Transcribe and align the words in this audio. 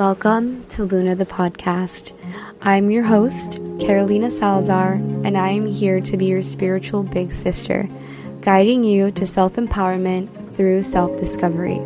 Welcome 0.00 0.64
to 0.68 0.84
Luna 0.84 1.14
the 1.14 1.26
podcast. 1.26 2.14
I'm 2.62 2.90
your 2.90 3.02
host, 3.02 3.60
Carolina 3.80 4.30
Salazar, 4.30 4.94
and 4.94 5.36
I 5.36 5.50
am 5.50 5.66
here 5.66 6.00
to 6.00 6.16
be 6.16 6.24
your 6.24 6.40
spiritual 6.40 7.02
big 7.02 7.30
sister, 7.32 7.86
guiding 8.40 8.82
you 8.82 9.10
to 9.10 9.26
self 9.26 9.56
empowerment 9.56 10.56
through 10.56 10.84
self 10.84 11.18
discovery. 11.18 11.80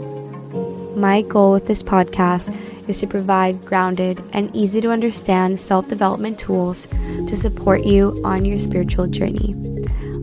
My 0.94 1.22
goal 1.22 1.50
with 1.50 1.66
this 1.66 1.82
podcast 1.82 2.56
is 2.88 3.00
to 3.00 3.08
provide 3.08 3.64
grounded 3.64 4.22
and 4.32 4.54
easy 4.54 4.80
to 4.80 4.92
understand 4.92 5.58
self 5.58 5.88
development 5.88 6.38
tools 6.38 6.86
to 6.86 7.36
support 7.36 7.82
you 7.82 8.22
on 8.24 8.44
your 8.44 8.58
spiritual 8.58 9.08
journey. 9.08 9.54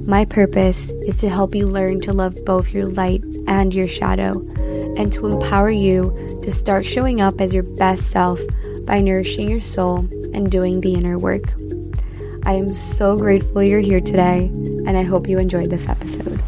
My 0.05 0.23
purpose 0.23 0.91
is 1.05 1.17
to 1.17 1.29
help 1.29 1.53
you 1.53 1.67
learn 1.67 1.99
to 2.01 2.13
love 2.13 2.37
both 2.45 2.71
your 2.71 2.85
light 2.85 3.21
and 3.47 3.73
your 3.73 3.89
shadow, 3.89 4.39
and 5.01 5.11
to 5.11 5.25
empower 5.25 5.71
you 5.71 6.39
to 6.43 6.51
start 6.51 6.85
showing 6.85 7.21
up 7.21 7.41
as 7.41 7.51
your 7.51 7.63
best 7.63 8.11
self 8.11 8.39
by 8.85 9.01
nourishing 9.01 9.49
your 9.49 9.59
soul 9.59 9.97
and 10.31 10.51
doing 10.51 10.79
the 10.81 10.93
inner 10.93 11.17
work. 11.17 11.41
I 12.43 12.53
am 12.53 12.75
so 12.75 13.17
grateful 13.17 13.63
you're 13.63 13.79
here 13.79 13.99
today, 13.99 14.45
and 14.85 14.95
I 14.95 15.01
hope 15.01 15.27
you 15.27 15.39
enjoyed 15.39 15.71
this 15.71 15.89
episode. 15.89 16.39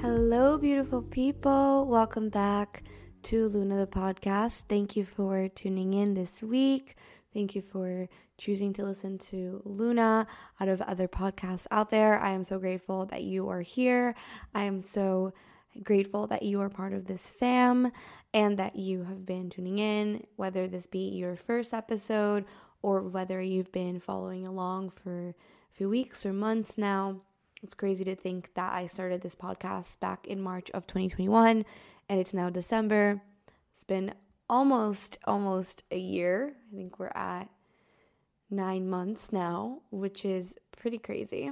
Hello, 0.00 0.56
beautiful 0.56 1.02
people. 1.02 1.84
Welcome 1.84 2.30
back 2.30 2.84
to 3.24 3.50
Luna 3.50 3.76
the 3.76 3.86
podcast. 3.86 4.64
Thank 4.66 4.96
you 4.96 5.04
for 5.04 5.48
tuning 5.50 5.92
in 5.92 6.14
this 6.14 6.42
week. 6.42 6.96
Thank 7.34 7.54
you 7.54 7.60
for 7.60 8.08
choosing 8.36 8.72
to 8.74 8.84
listen 8.84 9.18
to 9.18 9.62
Luna 9.64 10.26
out 10.60 10.68
of 10.68 10.80
other 10.82 11.08
podcasts 11.08 11.66
out 11.70 11.90
there. 11.90 12.18
I 12.18 12.30
am 12.30 12.44
so 12.44 12.58
grateful 12.58 13.06
that 13.06 13.22
you 13.22 13.48
are 13.48 13.60
here. 13.60 14.14
I 14.54 14.64
am 14.64 14.80
so 14.80 15.32
grateful 15.82 16.26
that 16.28 16.42
you 16.42 16.60
are 16.60 16.68
part 16.68 16.92
of 16.92 17.06
this 17.06 17.28
fam 17.28 17.92
and 18.32 18.58
that 18.58 18.76
you 18.76 19.04
have 19.04 19.24
been 19.24 19.50
tuning 19.50 19.78
in, 19.78 20.24
whether 20.36 20.66
this 20.66 20.86
be 20.86 21.10
your 21.10 21.36
first 21.36 21.72
episode 21.72 22.44
or 22.82 23.02
whether 23.02 23.40
you've 23.40 23.72
been 23.72 24.00
following 24.00 24.46
along 24.46 24.90
for 24.90 25.28
a 25.30 25.34
few 25.72 25.88
weeks 25.88 26.26
or 26.26 26.32
months 26.32 26.76
now. 26.76 27.20
It's 27.62 27.74
crazy 27.74 28.04
to 28.04 28.14
think 28.14 28.50
that 28.54 28.72
I 28.72 28.86
started 28.88 29.22
this 29.22 29.34
podcast 29.34 29.98
back 30.00 30.26
in 30.26 30.40
March 30.40 30.70
of 30.72 30.86
2021 30.86 31.64
and 32.08 32.20
it's 32.20 32.34
now 32.34 32.50
December. 32.50 33.22
It's 33.72 33.84
been 33.84 34.14
almost 34.48 35.18
almost 35.24 35.82
a 35.90 35.98
year. 35.98 36.54
I 36.72 36.76
think 36.76 36.98
we're 36.98 37.06
at 37.14 37.48
nine 38.50 38.88
months 38.88 39.32
now, 39.32 39.80
which 39.90 40.24
is 40.24 40.54
pretty 40.76 40.98
crazy, 40.98 41.50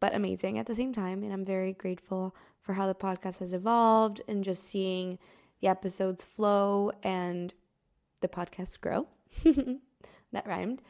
but 0.00 0.14
amazing 0.14 0.58
at 0.58 0.66
the 0.66 0.74
same 0.74 0.92
time. 0.92 1.22
And 1.22 1.32
I'm 1.32 1.44
very 1.44 1.72
grateful 1.72 2.34
for 2.60 2.74
how 2.74 2.86
the 2.86 2.94
podcast 2.94 3.38
has 3.38 3.52
evolved 3.52 4.20
and 4.28 4.44
just 4.44 4.68
seeing 4.68 5.18
the 5.60 5.68
episodes 5.68 6.24
flow 6.24 6.92
and 7.02 7.54
the 8.20 8.28
podcast 8.28 8.80
grow. 8.80 9.06
that 10.32 10.46
rhymed. 10.46 10.82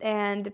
And 0.00 0.52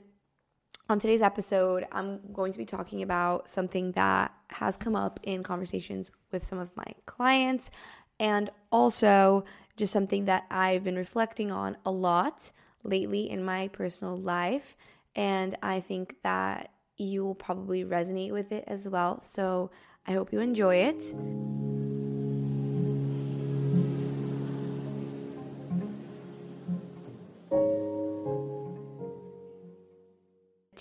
on 0.91 0.99
today's 0.99 1.23
episode, 1.23 1.87
I'm 1.93 2.21
going 2.33 2.53
to 2.53 2.59
be 2.59 2.65
talking 2.65 3.03
about 3.03 3.49
something 3.49 3.93
that 3.93 4.33
has 4.51 4.77
come 4.77 4.97
up 4.97 5.21
in 5.23 5.43
conversations 5.43 6.11
with 6.33 6.47
some 6.47 6.59
of 6.59 6.75
my 6.77 6.87
clients 7.07 7.71
and 8.19 8.51
also 8.73 9.45
just 9.77 9.93
something 9.93 10.25
that 10.25 10.45
I've 10.51 10.85
been 10.85 10.97
reflecting 10.97 11.53
on 11.53 11.77
a 11.85 11.91
lot 11.91 12.53
lately 12.83 13.31
in 13.31 13.45
my 13.45 13.69
personal 13.69 14.17
life. 14.17 14.77
And 15.15 15.57
I 15.63 15.81
think 15.81 16.17
that 16.23 16.71
you 16.97 17.25
will 17.25 17.35
probably 17.35 17.85
resonate 17.85 18.33
with 18.33 18.53
it 18.53 18.65
as 18.67 18.89
well. 18.89 19.23
So 19.23 19.71
I 20.07 20.13
hope 20.13 20.33
you 20.33 20.41
enjoy 20.41 20.77
it. 20.77 21.15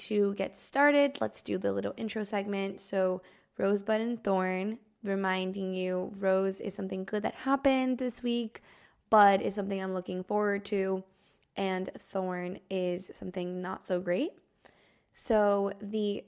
To 0.08 0.34
get 0.36 0.58
started, 0.58 1.18
let's 1.20 1.42
do 1.42 1.58
the 1.58 1.74
little 1.74 1.94
intro 1.98 2.24
segment. 2.24 2.80
So, 2.80 3.22
Rosebud 3.58 4.00
and 4.00 4.24
Thorn, 4.24 4.78
reminding 5.04 5.74
you 5.74 6.14
Rose 6.18 6.62
is 6.62 6.76
something 6.76 7.04
good 7.04 7.24
that 7.24 7.34
happened 7.36 7.98
this 7.98 8.24
week, 8.24 8.62
Bud 9.10 9.42
is 9.42 9.56
something 9.56 9.82
I'm 9.82 9.94
looking 9.94 10.24
forward 10.24 10.64
to 10.66 11.04
and 11.58 11.90
thorn 11.98 12.60
is 12.70 13.12
something 13.18 13.62
not 13.62 13.86
so 13.86 14.00
great. 14.00 14.32
So 15.14 15.74
the 15.82 16.24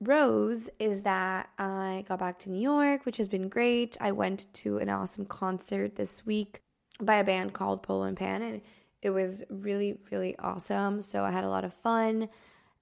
rose 0.00 0.68
is 0.78 1.02
that 1.02 1.48
I 1.58 2.04
got 2.08 2.18
back 2.18 2.38
to 2.40 2.50
New 2.50 2.60
York, 2.60 3.06
which 3.06 3.16
has 3.16 3.28
been 3.28 3.48
great. 3.48 3.96
I 4.00 4.12
went 4.12 4.52
to 4.54 4.78
an 4.78 4.90
awesome 4.90 5.24
concert 5.24 5.96
this 5.96 6.26
week 6.26 6.60
by 7.00 7.16
a 7.16 7.24
band 7.24 7.52
called 7.52 7.82
Polo 7.82 8.02
and 8.02 8.16
Pan, 8.16 8.42
and 8.42 8.60
it 9.00 9.10
was 9.10 9.44
really, 9.48 9.98
really 10.10 10.36
awesome. 10.38 11.00
So 11.00 11.22
I 11.24 11.30
had 11.30 11.44
a 11.44 11.48
lot 11.48 11.64
of 11.64 11.72
fun. 11.72 12.28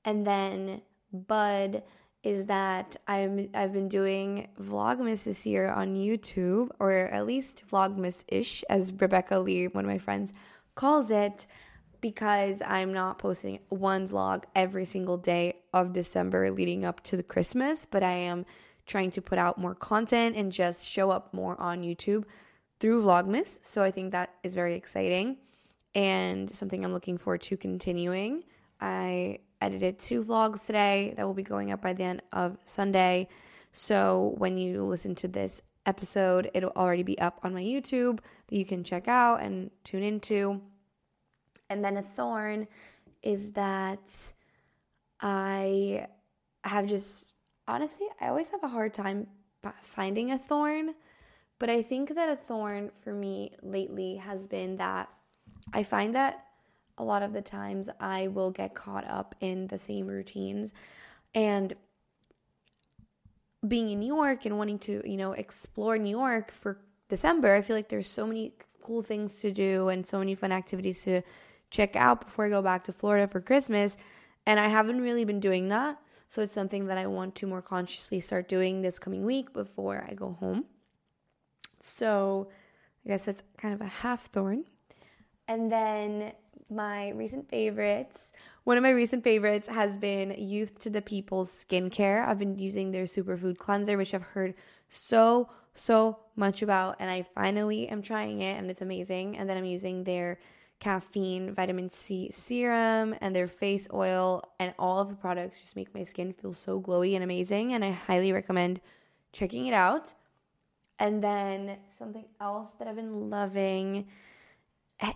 And 0.04 0.26
then 0.26 0.80
Bud 1.12 1.82
is 2.22 2.46
that 2.46 2.96
I'm 3.08 3.48
I've 3.52 3.72
been 3.72 3.88
doing 3.88 4.48
Vlogmas 4.60 5.24
this 5.24 5.44
year 5.44 5.70
on 5.70 5.96
YouTube, 5.96 6.70
or 6.78 6.92
at 6.92 7.26
least 7.26 7.62
Vlogmas 7.70 8.22
ish, 8.28 8.64
as 8.70 8.92
Rebecca 8.92 9.38
Lee, 9.38 9.66
one 9.66 9.84
of 9.84 9.90
my 9.90 9.98
friends, 9.98 10.32
calls 10.74 11.10
it 11.10 11.46
because 12.02 12.60
I'm 12.66 12.92
not 12.92 13.18
posting 13.18 13.60
one 13.70 14.06
vlog 14.06 14.44
every 14.54 14.84
single 14.84 15.16
day 15.16 15.62
of 15.72 15.94
December 15.94 16.50
leading 16.50 16.84
up 16.84 17.02
to 17.04 17.16
the 17.16 17.22
Christmas, 17.22 17.86
but 17.90 18.02
I 18.02 18.12
am 18.12 18.44
trying 18.84 19.12
to 19.12 19.22
put 19.22 19.38
out 19.38 19.56
more 19.56 19.74
content 19.74 20.36
and 20.36 20.52
just 20.52 20.86
show 20.86 21.10
up 21.10 21.32
more 21.32 21.58
on 21.58 21.82
YouTube 21.82 22.24
through 22.80 23.02
Vlogmas. 23.04 23.60
So 23.62 23.82
I 23.82 23.92
think 23.92 24.10
that 24.10 24.34
is 24.42 24.54
very 24.54 24.74
exciting 24.74 25.38
and 25.94 26.52
something 26.52 26.84
I'm 26.84 26.92
looking 26.92 27.16
forward 27.16 27.42
to 27.42 27.56
continuing. 27.56 28.42
I 28.80 29.38
edited 29.60 30.00
two 30.00 30.24
vlogs 30.24 30.66
today 30.66 31.14
that 31.16 31.24
will 31.24 31.34
be 31.34 31.44
going 31.44 31.70
up 31.70 31.80
by 31.80 31.92
the 31.92 32.02
end 32.02 32.22
of 32.32 32.58
Sunday. 32.64 33.28
So 33.70 34.34
when 34.38 34.58
you 34.58 34.82
listen 34.84 35.14
to 35.16 35.28
this 35.28 35.62
episode, 35.86 36.50
it'll 36.52 36.72
already 36.74 37.04
be 37.04 37.18
up 37.20 37.38
on 37.44 37.54
my 37.54 37.62
YouTube 37.62 38.18
that 38.48 38.56
you 38.56 38.64
can 38.64 38.82
check 38.82 39.06
out 39.06 39.40
and 39.40 39.70
tune 39.84 40.02
into. 40.02 40.60
And 41.70 41.84
then 41.84 41.96
a 41.96 42.02
thorn 42.02 42.66
is 43.22 43.52
that 43.52 44.00
I 45.20 46.06
have 46.64 46.86
just, 46.86 47.32
honestly, 47.66 48.06
I 48.20 48.28
always 48.28 48.48
have 48.48 48.62
a 48.62 48.68
hard 48.68 48.94
time 48.94 49.26
finding 49.82 50.32
a 50.32 50.38
thorn. 50.38 50.94
But 51.58 51.70
I 51.70 51.82
think 51.82 52.14
that 52.16 52.28
a 52.28 52.36
thorn 52.36 52.90
for 53.02 53.12
me 53.12 53.52
lately 53.62 54.16
has 54.16 54.46
been 54.46 54.76
that 54.78 55.08
I 55.72 55.84
find 55.84 56.14
that 56.16 56.46
a 56.98 57.04
lot 57.04 57.22
of 57.22 57.32
the 57.32 57.40
times 57.40 57.88
I 58.00 58.26
will 58.26 58.50
get 58.50 58.74
caught 58.74 59.06
up 59.08 59.34
in 59.40 59.68
the 59.68 59.78
same 59.78 60.06
routines 60.06 60.72
and 61.34 61.72
being 63.66 63.90
in 63.90 64.00
New 64.00 64.14
York 64.14 64.44
and 64.44 64.58
wanting 64.58 64.78
to, 64.80 65.02
you 65.04 65.16
know, 65.16 65.32
explore 65.32 65.96
New 65.98 66.10
York 66.10 66.50
for 66.50 66.78
December, 67.08 67.54
I 67.54 67.62
feel 67.62 67.76
like 67.76 67.88
there's 67.88 68.08
so 68.08 68.26
many 68.26 68.54
cool 68.82 69.02
things 69.02 69.34
to 69.36 69.52
do 69.52 69.88
and 69.88 70.06
so 70.06 70.18
many 70.18 70.34
fun 70.34 70.50
activities 70.50 71.02
to 71.04 71.22
check 71.72 71.96
out 71.96 72.20
before 72.26 72.44
I 72.44 72.50
go 72.50 72.62
back 72.62 72.84
to 72.84 72.92
Florida 72.92 73.26
for 73.26 73.40
Christmas. 73.40 73.96
And 74.46 74.60
I 74.60 74.68
haven't 74.68 75.00
really 75.00 75.24
been 75.24 75.40
doing 75.40 75.68
that. 75.70 75.98
So 76.28 76.42
it's 76.42 76.52
something 76.52 76.86
that 76.86 76.98
I 76.98 77.06
want 77.06 77.34
to 77.36 77.46
more 77.46 77.62
consciously 77.62 78.20
start 78.20 78.48
doing 78.48 78.80
this 78.80 78.98
coming 78.98 79.24
week 79.24 79.52
before 79.52 80.06
I 80.08 80.14
go 80.14 80.36
home. 80.38 80.66
So 81.82 82.48
I 83.04 83.08
guess 83.08 83.24
that's 83.24 83.42
kind 83.58 83.74
of 83.74 83.80
a 83.80 83.86
half 83.86 84.26
thorn. 84.26 84.64
And 85.48 85.70
then 85.70 86.32
my 86.70 87.10
recent 87.10 87.50
favorites, 87.50 88.32
one 88.64 88.76
of 88.76 88.82
my 88.82 88.90
recent 88.90 89.24
favorites 89.24 89.68
has 89.68 89.98
been 89.98 90.30
Youth 90.38 90.78
to 90.80 90.90
the 90.90 91.02
People's 91.02 91.64
skincare. 91.64 92.26
I've 92.26 92.38
been 92.38 92.58
using 92.58 92.92
their 92.92 93.04
superfood 93.04 93.58
cleanser, 93.58 93.96
which 93.98 94.14
I've 94.14 94.22
heard 94.22 94.54
so, 94.88 95.50
so 95.74 96.18
much 96.36 96.62
about. 96.62 96.96
And 96.98 97.10
I 97.10 97.26
finally 97.34 97.88
am 97.88 98.02
trying 98.02 98.40
it 98.40 98.58
and 98.58 98.70
it's 98.70 98.82
amazing. 98.82 99.36
And 99.36 99.50
then 99.50 99.58
I'm 99.58 99.64
using 99.64 100.04
their 100.04 100.38
caffeine 100.82 101.54
vitamin 101.54 101.88
C 101.88 102.28
serum 102.32 103.14
and 103.20 103.36
their 103.36 103.46
face 103.46 103.86
oil 103.94 104.42
and 104.58 104.74
all 104.80 104.98
of 104.98 105.08
the 105.08 105.14
products 105.14 105.60
just 105.60 105.76
make 105.76 105.94
my 105.94 106.02
skin 106.02 106.32
feel 106.32 106.52
so 106.52 106.80
glowy 106.80 107.14
and 107.14 107.22
amazing 107.22 107.72
and 107.72 107.84
I 107.84 107.92
highly 107.92 108.32
recommend 108.32 108.80
checking 109.32 109.68
it 109.68 109.74
out. 109.74 110.12
And 110.98 111.22
then 111.22 111.76
something 111.96 112.24
else 112.40 112.72
that 112.80 112.88
I've 112.88 112.96
been 112.96 113.30
loving 113.30 114.08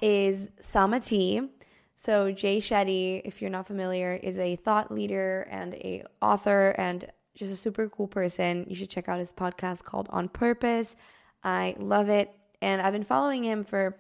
is 0.00 0.48
Sama 0.60 1.00
Tea. 1.00 1.42
So 1.96 2.30
Jay 2.30 2.58
Shetty, 2.58 3.22
if 3.24 3.42
you're 3.42 3.50
not 3.50 3.66
familiar, 3.66 4.14
is 4.14 4.38
a 4.38 4.54
thought 4.54 4.92
leader 4.92 5.48
and 5.50 5.74
a 5.74 6.04
author 6.22 6.76
and 6.78 7.10
just 7.34 7.52
a 7.52 7.56
super 7.56 7.88
cool 7.88 8.06
person. 8.06 8.66
You 8.68 8.76
should 8.76 8.90
check 8.90 9.08
out 9.08 9.18
his 9.18 9.32
podcast 9.32 9.82
called 9.82 10.06
On 10.10 10.28
Purpose. 10.28 10.94
I 11.42 11.74
love 11.76 12.08
it. 12.08 12.30
And 12.62 12.80
I've 12.80 12.92
been 12.92 13.02
following 13.02 13.42
him 13.42 13.64
for 13.64 13.96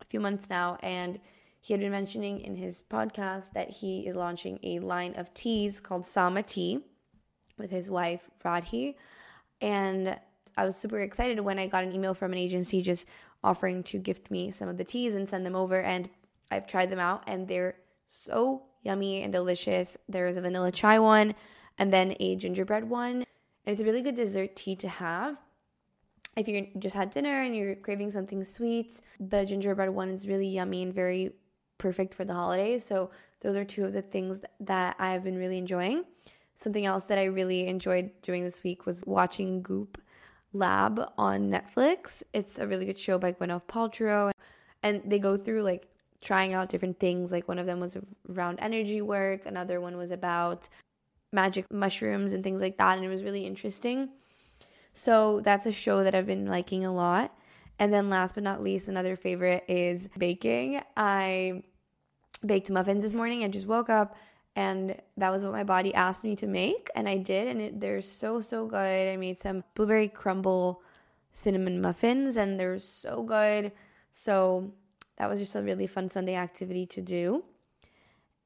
a 0.00 0.04
few 0.04 0.20
months 0.20 0.48
now, 0.48 0.78
and 0.82 1.18
he 1.60 1.72
had 1.72 1.80
been 1.80 1.92
mentioning 1.92 2.40
in 2.40 2.56
his 2.56 2.82
podcast 2.88 3.52
that 3.52 3.70
he 3.70 4.06
is 4.06 4.16
launching 4.16 4.58
a 4.62 4.78
line 4.78 5.14
of 5.16 5.34
teas 5.34 5.80
called 5.80 6.06
Sama 6.06 6.42
Tea 6.42 6.84
with 7.58 7.70
his 7.70 7.90
wife, 7.90 8.30
Radhi. 8.44 8.94
And 9.60 10.18
I 10.56 10.64
was 10.64 10.76
super 10.76 11.00
excited 11.00 11.40
when 11.40 11.58
I 11.58 11.66
got 11.66 11.84
an 11.84 11.92
email 11.92 12.14
from 12.14 12.32
an 12.32 12.38
agency 12.38 12.80
just 12.80 13.06
offering 13.42 13.82
to 13.84 13.98
gift 13.98 14.30
me 14.30 14.50
some 14.50 14.68
of 14.68 14.76
the 14.76 14.84
teas 14.84 15.14
and 15.14 15.28
send 15.28 15.44
them 15.44 15.56
over. 15.56 15.80
And 15.80 16.08
I've 16.50 16.66
tried 16.66 16.90
them 16.90 17.00
out, 17.00 17.24
and 17.26 17.46
they're 17.46 17.76
so 18.08 18.62
yummy 18.82 19.22
and 19.22 19.32
delicious. 19.32 19.96
There 20.08 20.26
is 20.26 20.36
a 20.36 20.40
vanilla 20.40 20.72
chai 20.72 20.98
one, 20.98 21.34
and 21.76 21.92
then 21.92 22.16
a 22.20 22.36
gingerbread 22.36 22.88
one. 22.88 23.24
And 23.66 23.74
it's 23.74 23.82
a 23.82 23.84
really 23.84 24.02
good 24.02 24.16
dessert 24.16 24.56
tea 24.56 24.76
to 24.76 24.88
have 24.88 25.38
if 26.36 26.48
you 26.48 26.68
just 26.78 26.94
had 26.94 27.10
dinner 27.10 27.42
and 27.42 27.56
you're 27.56 27.74
craving 27.74 28.10
something 28.10 28.44
sweet, 28.44 29.00
the 29.18 29.44
gingerbread 29.44 29.90
one 29.90 30.10
is 30.10 30.26
really 30.28 30.48
yummy 30.48 30.82
and 30.82 30.94
very 30.94 31.32
perfect 31.78 32.14
for 32.14 32.24
the 32.24 32.34
holidays. 32.34 32.84
So 32.84 33.10
those 33.40 33.56
are 33.56 33.64
two 33.64 33.84
of 33.84 33.92
the 33.92 34.02
things 34.02 34.40
that 34.60 34.96
I've 34.98 35.24
been 35.24 35.38
really 35.38 35.58
enjoying. 35.58 36.04
Something 36.56 36.86
else 36.86 37.04
that 37.04 37.18
I 37.18 37.24
really 37.24 37.66
enjoyed 37.66 38.10
doing 38.22 38.42
this 38.42 38.62
week 38.62 38.84
was 38.84 39.04
watching 39.06 39.62
Goop 39.62 40.00
Lab 40.52 41.12
on 41.16 41.50
Netflix. 41.50 42.22
It's 42.32 42.58
a 42.58 42.66
really 42.66 42.86
good 42.86 42.98
show 42.98 43.18
by 43.18 43.32
Gwyneth 43.32 43.66
Paltrow, 43.68 44.32
and 44.82 45.02
they 45.06 45.18
go 45.18 45.36
through 45.36 45.62
like 45.62 45.88
trying 46.20 46.54
out 46.54 46.68
different 46.68 46.98
things. 46.98 47.30
Like 47.30 47.46
one 47.46 47.58
of 47.58 47.66
them 47.66 47.78
was 47.78 47.96
around 48.28 48.58
energy 48.60 49.00
work, 49.02 49.46
another 49.46 49.80
one 49.80 49.96
was 49.96 50.10
about 50.10 50.68
magic 51.32 51.64
mushrooms 51.72 52.32
and 52.32 52.42
things 52.42 52.60
like 52.60 52.76
that, 52.78 52.96
and 52.96 53.04
it 53.04 53.08
was 53.08 53.22
really 53.22 53.46
interesting. 53.46 54.08
So 54.98 55.40
that's 55.44 55.64
a 55.64 55.70
show 55.70 56.02
that 56.02 56.16
I've 56.16 56.26
been 56.26 56.46
liking 56.46 56.84
a 56.84 56.92
lot. 56.92 57.32
And 57.78 57.92
then 57.92 58.10
last 58.10 58.34
but 58.34 58.42
not 58.42 58.64
least, 58.64 58.88
another 58.88 59.14
favorite 59.14 59.64
is 59.68 60.08
baking. 60.18 60.80
I 60.96 61.62
baked 62.44 62.68
muffins 62.68 63.04
this 63.04 63.14
morning. 63.14 63.44
I 63.44 63.48
just 63.48 63.68
woke 63.68 63.88
up 63.88 64.16
and 64.56 64.96
that 65.16 65.30
was 65.30 65.44
what 65.44 65.52
my 65.52 65.62
body 65.62 65.94
asked 65.94 66.24
me 66.24 66.34
to 66.34 66.48
make 66.48 66.88
and 66.96 67.08
I 67.08 67.16
did 67.18 67.46
and 67.46 67.60
it, 67.60 67.80
they're 67.80 68.02
so 68.02 68.40
so 68.40 68.66
good. 68.66 69.12
I 69.12 69.16
made 69.16 69.38
some 69.38 69.62
blueberry 69.76 70.08
crumble 70.08 70.82
cinnamon 71.32 71.80
muffins 71.80 72.36
and 72.36 72.58
they're 72.58 72.80
so 72.80 73.22
good. 73.22 73.70
So 74.12 74.72
that 75.16 75.30
was 75.30 75.38
just 75.38 75.54
a 75.54 75.62
really 75.62 75.86
fun 75.86 76.10
Sunday 76.10 76.34
activity 76.34 76.86
to 76.86 77.00
do. 77.00 77.44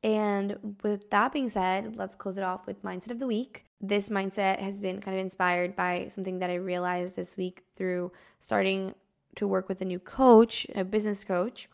And 0.02 0.76
with 0.82 1.10
that 1.10 1.32
being 1.32 1.48
said, 1.48 1.96
let's 1.96 2.16
close 2.16 2.36
it 2.36 2.42
off 2.42 2.66
with 2.66 2.82
mindset 2.82 3.10
of 3.10 3.18
the 3.18 3.26
week 3.26 3.66
this 3.82 4.08
mindset 4.08 4.60
has 4.60 4.80
been 4.80 5.00
kind 5.00 5.18
of 5.18 5.20
inspired 5.20 5.74
by 5.74 6.06
something 6.08 6.38
that 6.38 6.48
I 6.48 6.54
realized 6.54 7.16
this 7.16 7.36
week 7.36 7.64
through 7.76 8.12
starting 8.38 8.94
to 9.34 9.46
work 9.46 9.68
with 9.68 9.80
a 9.80 9.84
new 9.84 9.98
coach, 9.98 10.66
a 10.74 10.84
business 10.84 11.24
coach. 11.24 11.68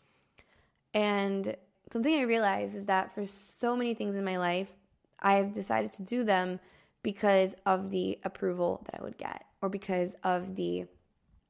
And 0.91 1.55
something 1.93 2.15
I 2.15 2.23
realized 2.23 2.75
is 2.75 2.87
that 2.87 3.13
for 3.13 3.25
so 3.27 3.75
many 3.75 3.93
things 3.93 4.15
in 4.15 4.25
my 4.25 4.37
life, 4.37 4.71
I've 5.19 5.53
decided 5.53 5.93
to 5.93 6.01
do 6.01 6.23
them 6.23 6.59
because 7.03 7.53
of 7.65 7.91
the 7.91 8.17
approval 8.23 8.81
that 8.85 8.99
I 8.99 9.03
would 9.03 9.17
get 9.17 9.45
or 9.61 9.69
because 9.69 10.15
of 10.23 10.55
the 10.55 10.85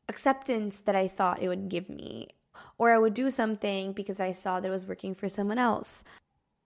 acceptance 0.10 0.82
that 0.82 0.96
I 0.96 1.08
thought 1.08 1.42
it 1.42 1.48
would 1.48 1.70
give 1.70 1.90
me. 1.90 2.30
Or 2.78 2.92
I 2.92 2.98
would 2.98 3.14
do 3.14 3.32
something 3.32 3.94
because 3.94 4.20
I 4.20 4.34
saw 4.34 4.60
that 4.60 4.68
it 4.68 4.72
was 4.72 4.86
working 4.86 5.16
for 5.16 5.30
someone 5.30 5.58
else 5.58 6.04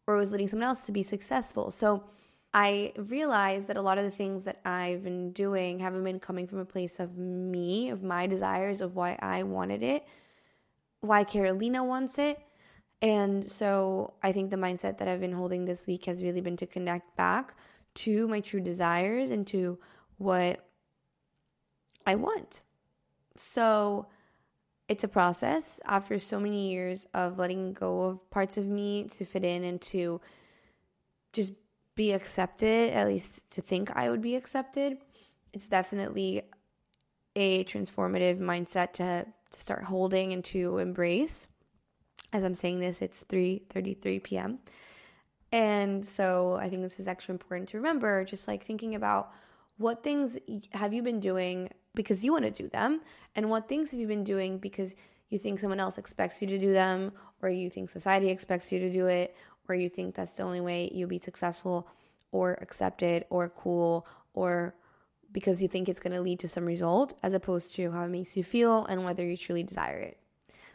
or 0.08 0.18
was 0.18 0.32
leading 0.32 0.48
someone 0.48 0.68
else 0.68 0.86
to 0.86 0.92
be 0.92 1.04
successful. 1.04 1.72
So 1.72 2.04
I 2.54 2.94
realized 2.98 3.68
that 3.68 3.78
a 3.78 3.82
lot 3.82 3.98
of 3.98 4.04
the 4.04 4.12
things 4.12 4.44
that 4.44 4.60
I've 4.64 5.04
been 5.04 5.32
doing 5.32 5.80
haven't 5.80 6.04
been 6.04 6.20
coming 6.20 6.46
from 6.46 6.60
a 6.60 6.66
place 6.66 7.00
of 7.00 7.18
me, 7.18 7.90
of 7.90 8.04
my 8.04 8.28
desires, 8.28 8.82
of 8.82 8.96
why 8.96 9.18
I 9.22 9.44
wanted 9.44 9.82
it, 9.82 10.06
why 11.02 11.24
Carolina 11.24 11.84
wants 11.84 12.20
it. 12.20 12.40
And 13.02 13.52
so 13.52 14.14
I 14.22 14.32
think 14.32 14.50
the 14.50 14.56
mindset 14.56 14.98
that 15.00 15.08
I've 15.08 15.20
been 15.20 15.34
holding 15.34 15.66
this 15.66 15.86
week 15.88 16.06
has 16.06 16.24
really 16.24 16.42
been 16.42 16.58
to 16.58 16.68
connect 16.68 17.18
back 17.18 17.56
to 17.96 18.28
my 18.28 18.40
true 18.40 18.62
desires 18.62 19.30
and 19.30 19.46
to 19.48 19.78
what 20.18 20.66
I 22.06 22.16
want. 22.16 22.62
So 23.36 24.08
it's 24.88 25.04
a 25.04 25.08
process 25.08 25.80
after 25.86 26.20
so 26.20 26.40
many 26.40 26.72
years 26.72 27.08
of 27.14 27.38
letting 27.38 27.74
go 27.74 28.04
of 28.04 28.30
parts 28.30 28.58
of 28.58 28.66
me 28.66 29.08
to 29.18 29.26
fit 29.26 29.44
in 29.44 29.64
and 29.64 29.82
to 29.82 30.20
just 31.32 31.54
be 31.96 32.12
accepted, 32.12 32.94
at 32.94 33.08
least 33.08 33.50
to 33.52 33.62
think 33.62 33.92
I 33.96 34.10
would 34.10 34.22
be 34.22 34.36
accepted. 34.36 34.98
It's 35.54 35.68
definitely 35.68 36.42
a 37.36 37.64
transformative 37.64 38.40
mindset 38.40 38.94
to 38.94 39.26
to 39.54 39.62
start 39.62 39.86
holding 39.86 40.34
and 40.34 40.44
to 40.44 40.80
embrace. 40.80 41.48
As 42.32 42.44
I'm 42.44 42.56
saying 42.56 42.80
this, 42.80 43.02
it's 43.02 43.24
3:33 43.30 44.24
p.m. 44.24 44.60
And 45.52 46.06
so 46.06 46.54
I 46.60 46.70
think 46.70 46.82
this 46.82 47.00
is 47.00 47.08
extra 47.08 47.32
important 47.32 47.70
to 47.70 47.78
remember 47.78 48.26
just 48.26 48.48
like 48.48 48.66
thinking 48.66 48.96
about 48.96 49.32
what 49.78 50.04
things 50.04 50.38
have 50.72 50.94
you 50.94 51.02
been 51.02 51.20
doing 51.20 51.70
because 51.96 52.24
you 52.24 52.32
want 52.32 52.46
to 52.46 52.52
do 52.52 52.70
them 52.70 53.02
and 53.36 53.50
what 53.50 53.68
things 53.68 53.92
have 53.92 54.00
you 54.00 54.08
been 54.08 54.24
doing 54.24 54.58
because 54.58 54.96
you 55.30 55.40
think 55.40 55.60
someone 55.60 55.80
else 55.80 55.98
expects 55.98 56.42
you 56.42 56.48
to 56.48 56.60
do 56.60 56.74
them 56.74 57.12
or 57.42 57.50
you 57.50 57.70
think 57.70 57.90
society 57.90 58.30
expects 58.30 58.72
you 58.72 58.80
to 58.80 58.92
do 58.92 59.08
it 59.08 59.36
or 59.68 59.76
you 59.76 59.90
think 59.90 60.16
that's 60.16 60.34
the 60.34 60.44
only 60.44 60.62
way 60.62 60.90
you'll 60.94 61.10
be 61.10 61.20
successful 61.20 61.88
or 62.32 62.58
accepted 62.62 63.26
or 63.30 63.50
cool 63.50 64.08
or 64.34 64.76
because 65.32 65.62
you 65.62 65.68
think 65.68 65.90
it's 65.90 66.00
going 66.00 66.14
to 66.14 66.22
lead 66.22 66.40
to 66.40 66.48
some 66.48 66.66
result 66.66 67.18
as 67.24 67.34
opposed 67.34 67.74
to 67.76 67.92
how 67.92 68.04
it 68.04 68.10
makes 68.10 68.38
you 68.38 68.44
feel 68.44 68.86
and 68.86 69.04
whether 69.04 69.26
you 69.26 69.36
truly 69.36 69.64
desire 69.64 69.98
it. 69.98 70.18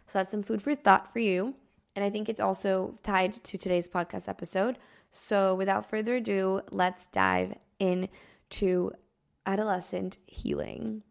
So 0.06 0.18
that's 0.18 0.30
some 0.30 0.42
food 0.42 0.60
for 0.60 0.74
thought 0.74 1.12
for 1.12 1.20
you. 1.20 1.54
And 1.94 2.04
I 2.04 2.10
think 2.10 2.28
it's 2.28 2.40
also 2.40 2.94
tied 3.02 3.42
to 3.44 3.58
today's 3.58 3.88
podcast 3.88 4.28
episode. 4.28 4.78
So 5.10 5.54
without 5.54 5.88
further 5.88 6.16
ado, 6.16 6.62
let's 6.70 7.06
dive 7.06 7.54
into 8.50 8.90
adolescent 9.46 10.18
healing. 10.26 11.02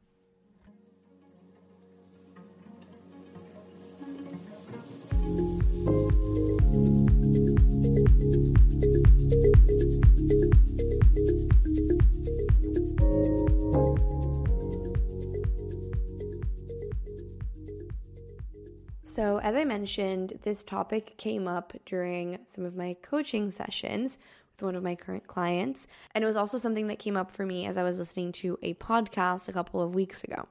So, 19.06 19.40
as 19.40 19.56
I 19.56 19.64
mentioned, 19.64 20.40
this 20.44 20.64
topic 20.64 21.18
came 21.18 21.48
up 21.48 21.74
during 21.86 22.38
some 22.48 22.66
of 22.66 22.76
my 22.76 22.96
coaching 23.02 23.50
sessions 23.50 24.20
one 24.62 24.76
of 24.76 24.84
my 24.84 24.96
current 24.96 25.28
clients. 25.28 25.88
And 26.14 26.24
it 26.24 26.28
was 26.28 26.36
also 26.36 26.58
something 26.58 26.88
that 26.88 27.00
came 27.00 27.18
up 27.18 27.32
for 27.32 27.46
me 27.46 27.66
as 27.66 27.78
I 27.78 27.84
was 27.84 28.00
listening 28.00 28.32
to 28.34 28.58
a 28.62 28.74
podcast 28.76 29.48
a 29.48 29.54
couple 29.54 29.82
of 29.82 29.96
weeks 29.96 30.24
ago. 30.24 30.48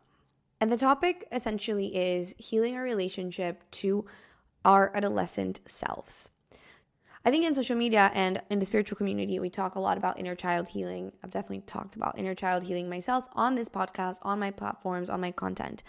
And 0.60 0.72
the 0.72 0.76
topic 0.76 1.26
essentially 1.30 1.96
is 1.96 2.34
healing 2.38 2.76
our 2.76 2.82
relationship 2.82 3.62
to 3.72 4.06
our 4.64 4.90
adolescent 4.94 5.60
selves. 5.66 6.30
I 7.24 7.30
think 7.30 7.44
in 7.44 7.56
social 7.56 7.76
media 7.76 8.12
and 8.14 8.40
in 8.50 8.60
the 8.60 8.64
spiritual 8.64 8.96
community, 8.96 9.40
we 9.40 9.50
talk 9.50 9.74
a 9.74 9.80
lot 9.80 9.98
about 9.98 10.18
inner 10.18 10.36
child 10.36 10.68
healing. 10.68 11.10
I've 11.24 11.32
definitely 11.32 11.62
talked 11.66 11.96
about 11.96 12.16
inner 12.16 12.36
child 12.36 12.62
healing 12.62 12.88
myself 12.88 13.28
on 13.32 13.56
this 13.56 13.68
podcast, 13.68 14.18
on 14.22 14.38
my 14.38 14.52
platforms, 14.52 15.10
on 15.10 15.20
my 15.20 15.32
content 15.32 15.82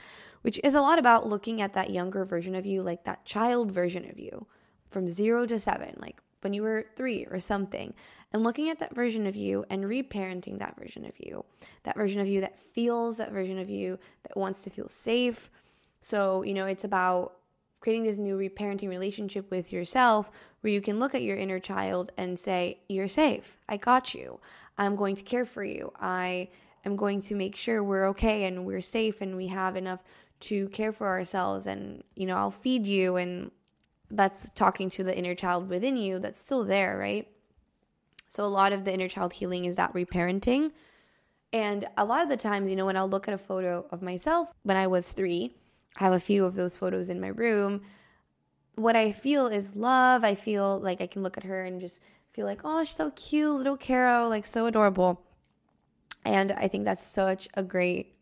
which 0.48 0.62
is 0.64 0.76
a 0.76 0.80
lot 0.82 0.98
about 0.98 1.28
looking 1.28 1.62
at 1.62 1.74
that 1.74 1.90
younger 1.90 2.24
version 2.24 2.56
of 2.56 2.66
you, 2.66 2.82
like 2.82 3.04
that 3.04 3.26
child 3.26 3.70
version 3.70 4.10
of 4.10 4.18
you 4.18 4.48
from 4.90 5.10
zero 5.10 5.46
to 5.46 5.60
seven, 5.60 5.98
like 6.00 6.22
when 6.48 6.54
you 6.54 6.62
were 6.62 6.86
three 6.96 7.26
or 7.26 7.42
something, 7.42 7.94
and 8.32 8.42
looking 8.42 8.70
at 8.70 8.80
that 8.80 8.96
version 8.96 9.28
of 9.28 9.36
you 9.36 9.66
and 9.70 9.84
reparenting 9.84 10.60
that 10.60 10.80
version 10.80 11.04
of 11.04 11.12
you, 11.18 11.44
that 11.84 11.98
version 11.98 12.22
of 12.22 12.28
you 12.28 12.40
that 12.40 12.58
feels, 12.58 13.18
that 13.18 13.34
version 13.34 13.60
of 13.60 13.70
you 13.70 14.00
that 14.24 14.38
wants 14.38 14.64
to 14.64 14.70
feel 14.70 14.88
safe. 14.88 15.52
So, 16.00 16.44
you 16.44 16.54
know, 16.54 16.66
it's 16.66 16.86
about 16.86 17.34
creating 17.82 18.06
this 18.06 18.18
new 18.18 18.38
reparenting 18.38 18.88
relationship 18.88 19.52
with 19.52 19.74
yourself 19.74 20.32
where 20.62 20.72
you 20.72 20.80
can 20.80 21.02
look 21.02 21.14
at 21.14 21.22
your 21.22 21.36
inner 21.36 21.60
child 21.60 22.14
and 22.16 22.40
say, 22.40 22.80
You're 22.88 23.10
safe. 23.10 23.60
I 23.68 23.76
got 23.76 24.14
you. 24.14 24.40
I'm 24.78 24.96
going 24.96 25.18
to 25.18 25.24
care 25.24 25.44
for 25.44 25.66
you. 25.66 25.92
I 26.00 26.48
am 26.86 26.96
going 26.96 27.20
to 27.24 27.36
make 27.36 27.58
sure 27.58 27.84
we're 27.84 28.08
okay 28.08 28.46
and 28.46 28.66
we're 28.66 28.80
safe 28.80 29.20
and 29.20 29.36
we 29.36 29.48
have 29.48 29.76
enough 29.76 30.02
to 30.40 30.70
care 30.70 30.94
for 30.94 31.08
ourselves 31.08 31.66
and 31.66 32.04
you 32.16 32.26
know 32.26 32.38
I'll 32.38 32.52
feed 32.52 32.86
you 32.86 33.18
and 33.18 33.52
that's 34.10 34.50
talking 34.56 34.90
to 34.92 35.04
the 35.04 35.18
inner 35.18 35.36
child 35.36 35.70
within 35.70 35.98
you 35.98 36.20
that's 36.20 36.40
still 36.40 36.64
there, 36.64 36.98
right? 36.98 37.28
So 38.28 38.44
a 38.44 38.46
lot 38.46 38.74
of 38.74 38.86
the 38.86 38.94
inner 38.94 39.08
child 39.08 39.34
healing 39.34 39.66
is 39.66 39.76
that 39.76 39.94
reparenting. 39.94 40.72
And 41.54 41.88
a 41.98 42.06
lot 42.06 42.24
of 42.24 42.30
the 42.30 42.38
times, 42.38 42.70
you 42.70 42.76
know, 42.76 42.86
when 42.86 42.98
I'll 42.98 43.10
look 43.10 43.28
at 43.28 43.34
a 43.34 43.38
photo 43.38 43.86
of 43.92 44.02
myself 44.02 44.52
when 44.64 44.78
I 44.78 44.88
was 44.88 45.12
three, 45.12 45.56
I 45.98 46.04
have 46.04 46.14
a 46.14 46.20
few 46.20 46.46
of 46.46 46.56
those 46.56 46.76
photos 46.76 47.10
in 47.10 47.22
my 47.22 47.30
room. 47.30 47.82
What 48.76 48.96
I 48.96 49.12
feel 49.12 49.48
is 49.48 49.76
love. 49.76 50.24
I 50.24 50.36
feel 50.36 50.80
like 50.80 51.02
I 51.02 51.08
can 51.08 51.24
look 51.24 51.38
at 51.38 51.46
her 51.46 51.64
and 51.64 51.82
just 51.82 52.00
feel 52.34 52.46
like, 52.46 52.62
oh, 52.64 52.84
she's 52.84 52.96
so 52.96 53.12
cute, 53.12 53.56
little 53.56 53.78
Caro, 53.78 54.28
like 54.28 54.46
so 54.46 54.68
adorable. 54.68 55.22
And 56.24 56.52
I 56.52 56.68
think 56.68 56.86
that's 56.86 57.06
such 57.06 57.48
a 57.54 57.64
great 57.64 58.16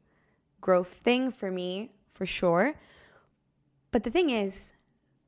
growth 0.61 0.89
thing 0.89 1.31
for 1.31 1.51
me, 1.51 1.91
for 2.09 2.25
sure. 2.25 2.75
But 3.91 4.03
the 4.03 4.11
thing 4.11 4.29
is 4.29 4.71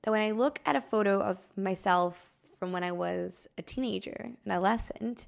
that 0.08 0.12
when 0.12 0.22
I 0.22 0.32
look 0.32 0.62
at 0.66 0.78
a 0.78 0.80
photo 0.80 1.20
of 1.20 1.38
myself 1.58 2.30
from 2.58 2.72
when 2.72 2.82
I 2.82 2.94
was 2.94 3.46
a 3.58 3.62
teenager, 3.62 4.32
an 4.46 4.52
adolescent, 4.52 5.28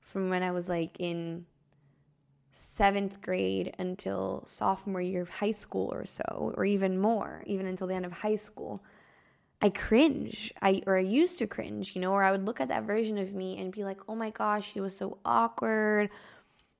from 0.00 0.28
when 0.28 0.42
I 0.42 0.50
was 0.50 0.68
like 0.68 0.96
in 0.98 1.46
seventh 2.50 3.22
grade 3.22 3.76
until 3.78 4.42
sophomore 4.44 5.00
year 5.00 5.22
of 5.22 5.28
high 5.28 5.52
school 5.52 5.88
or 5.92 6.04
so, 6.04 6.52
or 6.56 6.64
even 6.64 6.98
more, 6.98 7.44
even 7.46 7.64
until 7.64 7.86
the 7.86 7.94
end 7.94 8.06
of 8.06 8.10
high 8.10 8.34
school, 8.34 8.82
I 9.62 9.68
cringe. 9.70 10.52
I 10.60 10.82
or 10.84 10.96
I 10.96 11.02
used 11.02 11.38
to 11.38 11.46
cringe, 11.46 11.94
you 11.94 12.00
know, 12.00 12.10
or 12.10 12.24
I 12.24 12.32
would 12.32 12.44
look 12.44 12.60
at 12.60 12.66
that 12.70 12.82
version 12.82 13.18
of 13.18 13.34
me 13.34 13.56
and 13.56 13.70
be 13.70 13.84
like, 13.84 14.00
"Oh 14.08 14.16
my 14.16 14.30
gosh, 14.30 14.72
she 14.72 14.80
was 14.80 14.96
so 14.96 15.18
awkward. 15.24 16.10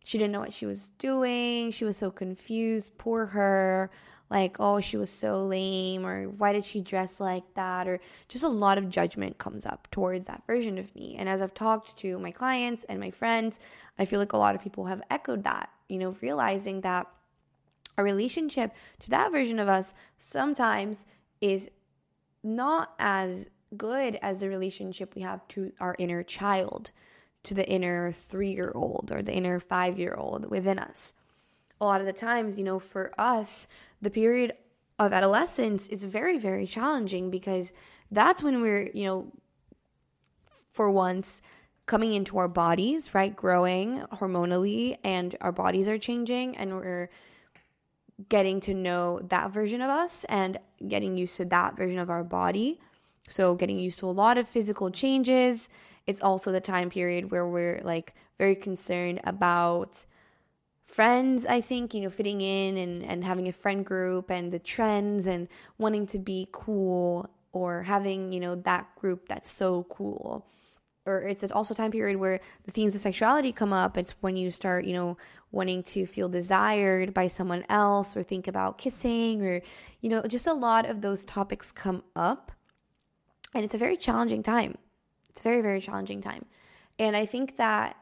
She 0.09 0.17
didn't 0.17 0.33
know 0.33 0.41
what 0.41 0.55
she 0.55 0.65
was 0.65 0.88
doing. 0.97 1.71
She 1.71 1.85
was 1.85 1.99
so 1.99 2.11
confused. 2.11 2.97
Poor 2.97 3.27
her." 3.27 3.91
Like, 4.31 4.57
"Oh, 4.59 4.81
she 4.81 4.97
was 4.97 5.11
so 5.11 5.45
lame," 5.45 6.07
or 6.07 6.25
"Why 6.25 6.55
did 6.55 6.65
she 6.65 6.81
dress 6.81 7.21
like 7.21 7.53
that?" 7.53 7.87
or 7.87 8.00
just 8.27 8.43
a 8.43 8.49
lot 8.49 8.79
of 8.79 8.88
judgment 8.88 9.37
comes 9.37 9.67
up 9.67 9.87
towards 9.91 10.27
that 10.27 10.47
version 10.47 10.79
of 10.79 10.95
me. 10.95 11.15
And 11.19 11.29
as 11.29 11.43
I've 11.43 11.53
talked 11.53 11.99
to 11.99 12.19
my 12.19 12.31
clients 12.31 12.85
and 12.85 12.99
my 12.99 13.11
friends, 13.11 13.59
I 13.99 14.07
feel 14.07 14.19
like 14.19 14.33
a 14.33 14.38
lot 14.38 14.55
of 14.55 14.62
people 14.62 14.87
have 14.87 15.03
echoed 15.11 15.45
that, 15.45 15.69
you 15.91 15.99
know, 15.99 16.17
realizing 16.23 16.81
that 16.81 17.07
a 17.99 18.03
relationship 18.03 18.73
to 19.00 19.11
that 19.11 19.31
version 19.31 19.59
of 19.59 19.69
us 19.69 19.93
sometimes 20.19 21.05
is 21.43 21.69
not 22.43 22.95
as 22.99 23.49
good 23.77 24.19
as 24.23 24.38
the 24.38 24.49
relationship 24.49 25.15
we 25.15 25.21
have 25.21 25.47
to 25.49 25.71
our 25.81 25.95
inner 25.99 26.23
child, 26.23 26.93
to 27.49 27.55
the 27.55 27.69
inner 27.69 28.12
three 28.12 28.52
year 28.52 28.73
old 28.75 29.11
or 29.12 29.23
the 29.23 29.35
inner 29.35 29.59
five 29.59 29.99
year 29.99 30.14
old 30.14 30.50
within 30.50 30.78
us. 30.78 31.12
A 31.81 31.85
lot 31.85 32.00
of 32.00 32.07
the 32.07 32.12
times, 32.12 32.59
you 32.59 32.64
know, 32.64 32.78
for 32.78 33.12
us, 33.19 33.69
the 34.00 34.11
period 34.11 34.52
of 34.99 35.12
adolescence 35.12 35.87
is 35.88 36.05
very, 36.05 36.38
very 36.38 36.67
challenging 36.67 37.31
because 37.31 37.73
that's 38.11 38.43
when 38.43 38.61
we're, 38.61 38.90
you 38.93 39.05
know, 39.05 39.33
for 40.73 40.90
once, 40.90 41.40
coming 41.87 42.14
into 42.14 42.38
our 42.38 42.49
bodies, 42.49 43.14
right? 43.14 43.35
Growing 43.35 44.02
hormonally, 44.12 44.99
and 45.02 45.37
our 45.40 45.52
bodies 45.52 45.88
are 45.88 45.99
changing, 45.99 46.57
and 46.57 46.75
we're 46.75 47.09
getting 48.28 48.61
to 48.61 48.75
know 48.75 49.21
that 49.28 49.50
version 49.50 49.81
of 49.81 49.88
us 49.88 50.25
and 50.28 50.59
getting 50.87 51.17
used 51.17 51.37
to 51.37 51.45
that 51.47 51.76
version 51.76 51.99
of 51.99 52.11
our 52.11 52.25
body. 52.25 52.78
So, 53.28 53.55
getting 53.55 53.78
used 53.78 53.99
to 54.00 54.07
a 54.07 54.12
lot 54.12 54.38
of 54.38 54.49
physical 54.49 54.90
changes. 54.90 55.69
It's 56.09 56.23
also 56.23 56.50
the 56.50 56.61
time 56.61 56.88
period 56.88 57.31
where 57.31 57.47
we're 57.47 57.83
like 57.85 58.15
very 58.38 58.57
concerned 58.57 59.21
about 59.25 60.07
friends, 60.87 61.45
I 61.45 61.61
think, 61.61 61.93
you 61.93 62.00
know, 62.00 62.09
fitting 62.09 62.41
in 62.41 62.79
and, 62.79 63.05
and 63.05 63.23
having 63.23 63.47
a 63.47 63.53
friend 63.53 63.85
group 63.85 64.31
and 64.31 64.50
the 64.50 64.59
trends 64.59 65.27
and 65.27 65.49
wanting 65.77 66.07
to 66.07 66.19
be 66.19 66.49
cool 66.50 67.29
or 67.53 67.83
having, 67.83 68.33
you 68.33 68.41
know, 68.41 68.55
that 68.55 68.97
group 68.97 69.29
that's 69.29 69.50
so 69.50 69.85
cool. 69.91 70.47
Or 71.05 71.21
it's 71.21 71.45
also 71.53 71.75
a 71.75 71.77
time 71.77 71.91
period 71.91 72.17
where 72.17 72.41
the 72.65 72.73
themes 72.73 72.95
of 72.95 73.03
sexuality 73.03 73.53
come 73.53 73.75
up. 73.75 73.99
It's 73.99 74.15
when 74.23 74.35
you 74.35 74.50
start, 74.50 74.87
you 74.87 74.95
know, 74.95 75.19
wanting 75.53 75.83
to 75.83 76.07
feel 76.07 76.31
desired 76.31 77.12
by 77.12 77.27
someone 77.27 77.67
else 77.69 78.17
or 78.17 78.23
think 78.23 78.49
about 78.49 78.79
kissing 78.79 79.43
or, 79.43 79.61
you 80.00 80.09
know, 80.09 80.23
just 80.23 80.47
a 80.47 80.55
lot 80.55 80.88
of 80.88 81.03
those 81.03 81.23
topics 81.23 81.71
come 81.71 82.03
up. 82.17 82.50
And 83.55 83.62
it's 83.62 83.75
a 83.75 83.79
very 83.79 83.99
challenging 83.99 84.43
time. 84.43 84.79
It's 85.30 85.40
a 85.40 85.44
very, 85.44 85.61
very 85.62 85.80
challenging 85.80 86.20
time. 86.20 86.44
And 86.99 87.16
I 87.16 87.26
think 87.26 87.56
that 87.56 87.97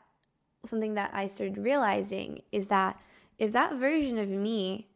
something 0.66 0.95
that 0.95 1.11
I 1.12 1.26
started 1.26 1.59
realizing 1.59 2.42
is 2.50 2.68
that 2.68 3.00
if 3.38 3.52
that 3.52 3.75
version 3.75 4.18
of 4.18 4.28
me 4.28 4.88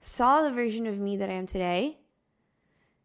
saw 0.00 0.42
the 0.42 0.50
version 0.50 0.86
of 0.86 0.98
me 0.98 1.16
that 1.16 1.30
I 1.30 1.34
am 1.34 1.46
today, 1.46 1.98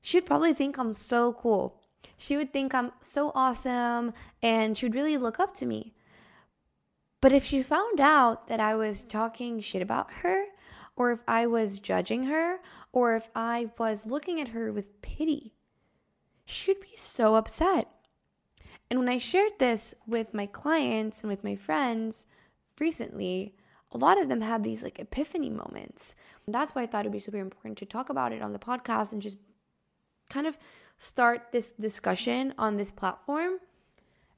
she'd 0.01 0.25
probably 0.25 0.53
think 0.53 0.77
I'm 0.77 0.93
so 0.93 1.33
cool. 1.33 1.81
She 2.17 2.35
would 2.37 2.51
think 2.51 2.73
I'm 2.73 2.91
so 3.01 3.31
awesome 3.35 4.13
and 4.41 4.77
she 4.77 4.85
would 4.85 4.95
really 4.95 5.17
look 5.17 5.39
up 5.39 5.55
to 5.57 5.65
me. 5.65 5.93
But 7.21 7.31
if 7.31 7.43
she 7.43 7.61
found 7.61 7.99
out 7.99 8.47
that 8.47 8.59
I 8.59 8.75
was 8.75 9.03
talking 9.03 9.59
shit 9.59 9.81
about 9.81 10.11
her, 10.21 10.45
or 10.95 11.11
if 11.11 11.23
I 11.27 11.45
was 11.45 11.79
judging 11.79 12.23
her, 12.23 12.59
or 12.91 13.15
if 13.15 13.27
I 13.35 13.69
was 13.77 14.05
looking 14.05 14.41
at 14.41 14.49
her 14.49 14.71
with 14.71 15.01
pity, 15.01 15.53
she'd 16.45 16.79
be 16.79 16.95
so 16.97 17.35
upset. 17.35 17.87
And 18.89 18.99
when 18.99 19.09
I 19.09 19.17
shared 19.17 19.53
this 19.59 19.93
with 20.05 20.33
my 20.33 20.45
clients 20.45 21.21
and 21.21 21.29
with 21.29 21.43
my 21.43 21.55
friends 21.55 22.25
recently, 22.79 23.53
a 23.91 23.97
lot 23.97 24.21
of 24.21 24.29
them 24.29 24.41
had 24.41 24.63
these 24.63 24.83
like 24.83 24.99
epiphany 24.99 25.49
moments. 25.49 26.15
And 26.45 26.55
that's 26.55 26.73
why 26.73 26.83
I 26.83 26.85
thought 26.85 27.01
it'd 27.01 27.11
be 27.11 27.19
super 27.19 27.37
important 27.37 27.77
to 27.79 27.85
talk 27.85 28.09
about 28.09 28.31
it 28.31 28.41
on 28.41 28.53
the 28.53 28.59
podcast 28.59 29.11
and 29.11 29.21
just 29.21 29.37
kind 30.29 30.47
of 30.47 30.57
start 30.99 31.47
this 31.51 31.71
discussion 31.71 32.53
on 32.57 32.77
this 32.77 32.91
platform 32.91 33.59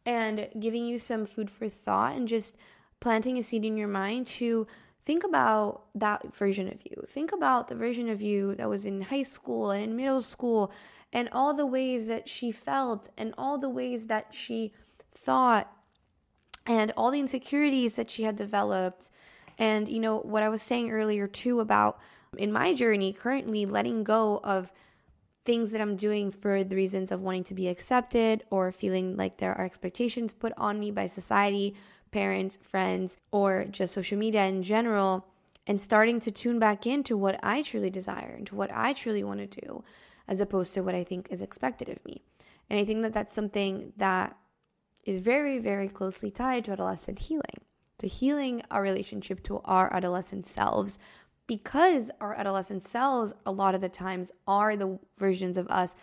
and 0.05 0.49
giving 0.59 0.85
you 0.85 0.97
some 0.97 1.25
food 1.25 1.49
for 1.49 1.67
thought 1.67 2.15
and 2.15 2.27
just 2.27 2.55
planting 2.99 3.37
a 3.37 3.43
seed 3.43 3.65
in 3.65 3.77
your 3.77 3.87
mind 3.87 4.27
to 4.27 4.67
think 5.05 5.23
about 5.23 5.85
that 5.95 6.35
version 6.35 6.67
of 6.67 6.81
you. 6.83 7.03
Think 7.07 7.31
about 7.31 7.67
the 7.67 7.75
version 7.75 8.09
of 8.09 8.21
you 8.21 8.55
that 8.55 8.69
was 8.69 8.85
in 8.85 9.01
high 9.01 9.23
school 9.23 9.71
and 9.71 9.83
in 9.83 9.95
middle 9.95 10.21
school 10.21 10.71
and 11.11 11.29
all 11.31 11.53
the 11.53 11.65
ways 11.65 12.07
that 12.07 12.29
she 12.29 12.51
felt 12.51 13.09
and 13.17 13.33
all 13.37 13.57
the 13.57 13.69
ways 13.69 14.07
that 14.07 14.33
she 14.33 14.71
thought 15.11 15.71
and 16.65 16.91
all 16.95 17.11
the 17.11 17.19
insecurities 17.19 17.95
that 17.95 18.09
she 18.09 18.23
had 18.23 18.35
developed. 18.35 19.09
And, 19.57 19.89
you 19.89 19.99
know, 19.99 20.19
what 20.19 20.43
I 20.43 20.49
was 20.49 20.61
saying 20.61 20.91
earlier 20.91 21.27
too 21.27 21.59
about 21.59 21.99
in 22.37 22.51
my 22.51 22.73
journey 22.73 23.11
currently 23.11 23.65
letting 23.65 24.03
go 24.03 24.39
of 24.43 24.71
things 25.45 25.71
that 25.71 25.81
I'm 25.81 25.95
doing 25.95 26.31
for 26.31 26.63
the 26.63 26.75
reasons 26.75 27.11
of 27.11 27.21
wanting 27.21 27.45
to 27.45 27.55
be 27.55 27.67
accepted 27.67 28.43
or 28.51 28.71
feeling 28.71 29.17
like 29.17 29.37
there 29.37 29.57
are 29.57 29.65
expectations 29.65 30.31
put 30.31 30.53
on 30.57 30.79
me 30.79 30.91
by 30.91 31.07
society, 31.07 31.75
parents, 32.11 32.57
friends, 32.61 33.17
or 33.31 33.65
just 33.65 33.93
social 33.93 34.17
media 34.17 34.45
in 34.45 34.63
general, 34.63 35.25
and 35.67 35.79
starting 35.79 36.19
to 36.21 36.31
tune 36.31 36.59
back 36.59 36.87
into 36.87 37.15
what 37.15 37.39
I 37.43 37.61
truly 37.61 37.89
desire 37.89 38.33
and 38.37 38.47
to 38.47 38.55
what 38.55 38.71
I 38.73 38.93
truly 38.93 39.23
want 39.23 39.39
to 39.39 39.61
do, 39.61 39.83
as 40.27 40.41
opposed 40.41 40.73
to 40.73 40.81
what 40.81 40.95
I 40.95 41.03
think 41.03 41.27
is 41.29 41.41
expected 41.41 41.89
of 41.89 42.03
me. 42.05 42.23
And 42.69 42.79
I 42.79 42.85
think 42.85 43.01
that 43.01 43.13
that's 43.13 43.33
something 43.33 43.93
that 43.97 44.35
is 45.03 45.19
very, 45.19 45.59
very 45.59 45.87
closely 45.87 46.31
tied 46.31 46.65
to 46.65 46.71
adolescent 46.71 47.19
healing, 47.19 47.61
to 47.97 48.07
healing 48.07 48.63
our 48.69 48.81
relationship 48.81 49.43
to 49.43 49.59
our 49.65 49.93
adolescent 49.93 50.45
selves, 50.45 50.99
because 51.47 52.11
our 52.21 52.35
adolescent 52.35 52.83
selves, 52.83 53.33
a 53.45 53.51
lot 53.51 53.73
of 53.73 53.81
the 53.81 53.89
times, 53.89 54.31
are 54.47 54.75
the 54.75 54.99
versions 55.17 55.57
of 55.57 55.67
us 55.67 55.95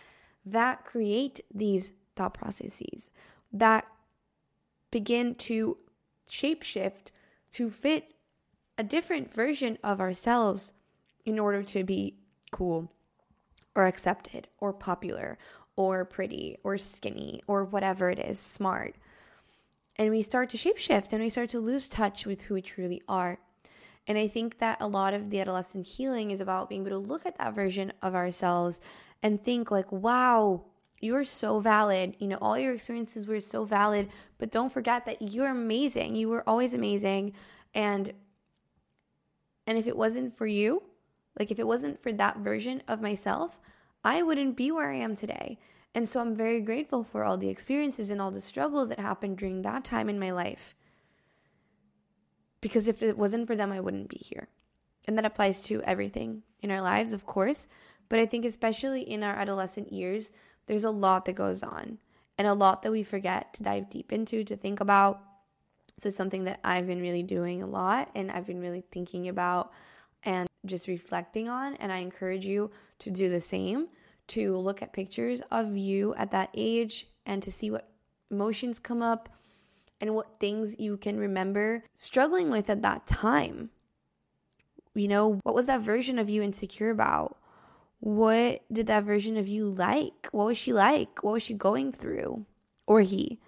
that 0.45 0.83
create 0.83 1.41
these 1.53 1.93
thought 2.15 2.33
processes 2.33 3.09
that 3.51 3.85
begin 4.91 5.35
to 5.35 5.77
shapeshift 6.29 7.11
to 7.53 7.69
fit 7.69 8.13
a 8.77 8.83
different 8.83 9.33
version 9.33 9.77
of 9.83 9.99
ourselves 9.99 10.73
in 11.25 11.39
order 11.39 11.63
to 11.63 11.83
be 11.83 12.15
cool 12.51 12.91
or 13.75 13.85
accepted 13.85 14.47
or 14.59 14.73
popular 14.73 15.37
or 15.75 16.05
pretty 16.05 16.57
or 16.63 16.77
skinny 16.77 17.41
or 17.47 17.63
whatever 17.63 18.09
it 18.09 18.19
is, 18.19 18.39
smart. 18.39 18.95
And 19.95 20.09
we 20.11 20.21
start 20.21 20.49
to 20.51 20.57
shapeshift 20.57 21.11
and 21.11 21.21
we 21.21 21.29
start 21.29 21.49
to 21.51 21.59
lose 21.59 21.87
touch 21.87 22.25
with 22.25 22.43
who 22.43 22.55
we 22.55 22.61
truly 22.61 23.01
are. 23.07 23.39
And 24.07 24.17
I 24.17 24.27
think 24.27 24.59
that 24.59 24.77
a 24.79 24.87
lot 24.87 25.13
of 25.13 25.29
the 25.29 25.39
adolescent 25.41 25.85
healing 25.85 26.31
is 26.31 26.39
about 26.39 26.69
being 26.69 26.81
able 26.81 27.01
to 27.01 27.07
look 27.07 27.25
at 27.25 27.37
that 27.37 27.53
version 27.53 27.91
of 28.01 28.15
ourselves 28.15 28.79
and 29.21 29.43
think, 29.43 29.69
like, 29.69 29.91
wow, 29.91 30.63
you 30.99 31.15
are 31.15 31.25
so 31.25 31.59
valid. 31.59 32.15
You 32.19 32.27
know, 32.27 32.37
all 32.41 32.57
your 32.57 32.73
experiences 32.73 33.27
were 33.27 33.39
so 33.39 33.63
valid, 33.63 34.09
but 34.37 34.51
don't 34.51 34.71
forget 34.71 35.05
that 35.05 35.21
you're 35.21 35.49
amazing. 35.49 36.15
You 36.15 36.29
were 36.29 36.47
always 36.47 36.73
amazing. 36.73 37.33
And 37.73 38.13
and 39.65 39.77
if 39.77 39.85
it 39.85 39.97
wasn't 39.97 40.33
for 40.33 40.47
you, 40.47 40.83
like 41.37 41.51
if 41.51 41.59
it 41.59 41.67
wasn't 41.67 42.01
for 42.01 42.13
that 42.13 42.37
version 42.37 42.81
of 42.87 43.01
myself, 43.01 43.59
I 44.03 44.23
wouldn't 44.23 44.55
be 44.55 44.71
where 44.71 44.89
I 44.89 44.95
am 44.95 45.15
today. 45.15 45.59
And 45.93 46.07
so 46.07 46.21
I'm 46.21 46.35
very 46.35 46.61
grateful 46.61 47.03
for 47.03 47.23
all 47.23 47.37
the 47.37 47.49
experiences 47.49 48.09
and 48.09 48.21
all 48.21 48.31
the 48.31 48.39
struggles 48.39 48.89
that 48.89 48.99
happened 48.99 49.37
during 49.37 49.63
that 49.63 49.83
time 49.83 50.09
in 50.09 50.19
my 50.19 50.31
life 50.31 50.73
because 52.61 52.87
if 52.87 53.01
it 53.01 53.17
wasn't 53.17 53.47
for 53.47 53.55
them, 53.55 53.71
I 53.71 53.79
wouldn't 53.79 54.09
be 54.09 54.17
here. 54.17 54.49
And 55.05 55.17
that 55.17 55.25
applies 55.25 55.61
to 55.63 55.81
everything 55.83 56.43
in 56.61 56.71
our 56.71 56.81
lives, 56.81 57.13
of 57.13 57.25
course, 57.25 57.67
But 58.09 58.19
I 58.19 58.25
think, 58.25 58.45
especially 58.45 59.01
in 59.01 59.21
our 59.21 59.35
adolescent 59.35 59.91
years, 59.91 60.31
there's 60.67 60.83
a 60.83 60.91
lot 60.91 61.25
that 61.25 61.33
goes 61.33 61.63
on 61.63 61.97
and 62.37 62.47
a 62.47 62.53
lot 62.53 62.83
that 62.83 62.91
we 62.91 63.03
forget 63.03 63.53
to 63.55 63.63
dive 63.63 63.89
deep 63.89 64.13
into, 64.13 64.43
to 64.43 64.55
think 64.55 64.79
about. 64.79 65.21
So, 65.99 66.09
it's 66.09 66.17
something 66.17 66.43
that 66.43 66.59
I've 66.63 66.85
been 66.85 67.01
really 67.01 67.23
doing 67.23 67.63
a 67.63 67.67
lot 67.67 68.11
and 68.13 68.31
I've 68.31 68.45
been 68.45 68.61
really 68.61 68.83
thinking 68.91 69.27
about 69.27 69.71
and 70.23 70.47
just 70.65 70.87
reflecting 70.87 71.49
on. 71.49 71.75
And 71.77 71.91
I 71.91 71.97
encourage 71.97 72.45
you 72.45 72.69
to 72.99 73.09
do 73.09 73.29
the 73.29 73.41
same, 73.41 73.87
to 74.27 74.57
look 74.57 74.81
at 74.81 74.93
pictures 74.93 75.41
of 75.49 75.75
you 75.75 76.13
at 76.15 76.31
that 76.31 76.49
age 76.53 77.07
and 77.25 77.41
to 77.41 77.51
see 77.51 77.71
what 77.71 77.89
emotions 78.29 78.77
come 78.77 79.01
up 79.01 79.29
and 79.99 80.13
what 80.13 80.39
things 80.39 80.75
you 80.77 80.97
can 80.97 81.17
remember 81.17 81.83
struggling 81.95 82.49
with 82.49 82.69
at 82.69 82.81
that 82.81 83.07
time. 83.07 83.69
You 84.93 85.07
know, 85.07 85.39
what 85.43 85.55
was 85.55 85.67
that 85.67 85.81
version 85.81 86.19
of 86.19 86.29
you 86.29 86.41
insecure 86.41 86.89
about? 86.89 87.37
What 87.99 88.63
did 88.71 88.87
that 88.87 89.03
version 89.03 89.37
of 89.37 89.47
you 89.47 89.69
like? 89.69 90.29
What 90.31 90.45
was 90.45 90.57
she 90.57 90.71
like? 90.71 91.23
What 91.23 91.33
was 91.33 91.43
she 91.43 91.53
going 91.53 91.91
through? 91.91 92.45
Or 92.85 93.01
he? 93.01 93.39